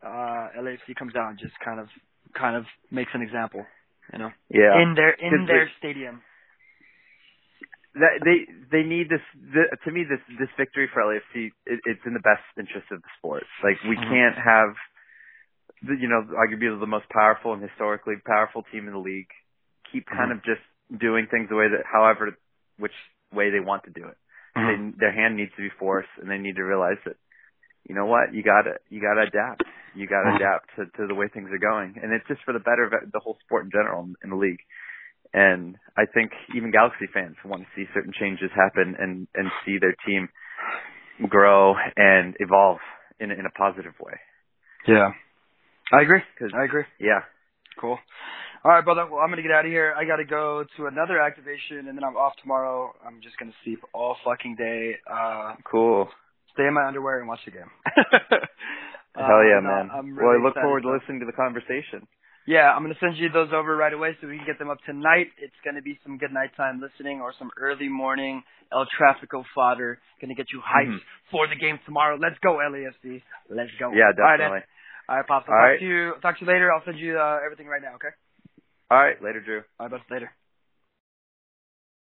[0.04, 1.88] uh LAFC comes down and just kind of
[2.34, 3.66] kind of makes an example,
[4.14, 4.82] you know, Yeah.
[4.82, 6.22] in their in their they- stadium.
[7.96, 12.02] that they they need this the, to me this this victory for LAFC it, it's
[12.06, 13.44] in the best interest of the sport.
[13.64, 14.08] Like we Mhm.
[14.10, 14.76] can't have
[15.82, 19.30] the you know arguably the most powerful and historically powerful team in the league
[19.92, 20.38] keep kind Mhm.
[20.38, 20.62] of just
[20.96, 22.38] doing things the way that however
[22.78, 22.94] which
[23.34, 24.18] way they want to do it.
[24.56, 24.92] Mm-hmm.
[24.92, 27.18] They, their hand needs to be forced and they need to realize that
[27.88, 29.64] you know what you got to you got to adapt.
[29.96, 32.54] You got to adapt to to the way things are going and it's just for
[32.54, 34.60] the better of the whole sport in general in, the league.
[35.34, 39.78] And I think even Galaxy fans want to see certain changes happen and and see
[39.80, 40.30] their team
[41.28, 42.80] grow and evolve
[43.20, 44.14] in a, in a positive way.
[44.88, 45.12] Yeah,
[45.92, 46.22] I agree.
[46.38, 46.86] 'Cause- I agree.
[47.00, 47.22] Yeah.
[47.80, 48.00] Cool.
[48.64, 49.06] All right, brother.
[49.06, 49.94] Well, I'm gonna get out of here.
[49.96, 52.94] I gotta go to another activation, and then I'm off tomorrow.
[53.06, 54.98] I'm just gonna sleep all fucking day.
[55.10, 56.10] Uh, Cool.
[56.54, 57.72] stay in my underwear and watch the game.
[59.28, 59.90] Hell yeah, Uh, man.
[59.92, 62.08] I'm well, I look forward to listening to the conversation.
[62.48, 64.80] Yeah, I'm gonna send you those over right away so we can get them up
[64.86, 65.28] tonight.
[65.38, 68.42] It's gonna be some good nighttime listening or some early morning
[68.72, 70.00] El Trafico fodder.
[70.22, 71.02] Gonna get you hyped Mhm.
[71.30, 72.16] for the game tomorrow.
[72.16, 73.22] Let's go LAFC.
[73.50, 73.92] Let's go.
[73.94, 74.64] Yeah, definitely.
[75.08, 75.48] All right, pops.
[75.50, 75.80] I'll All talk right.
[75.80, 76.14] to you.
[76.22, 76.72] Talk to you later.
[76.74, 77.96] I'll send you uh, everything right now.
[77.96, 78.10] Okay.
[78.90, 79.62] All right, later, Drew.
[79.80, 80.02] All right, bud.
[80.10, 80.32] Later.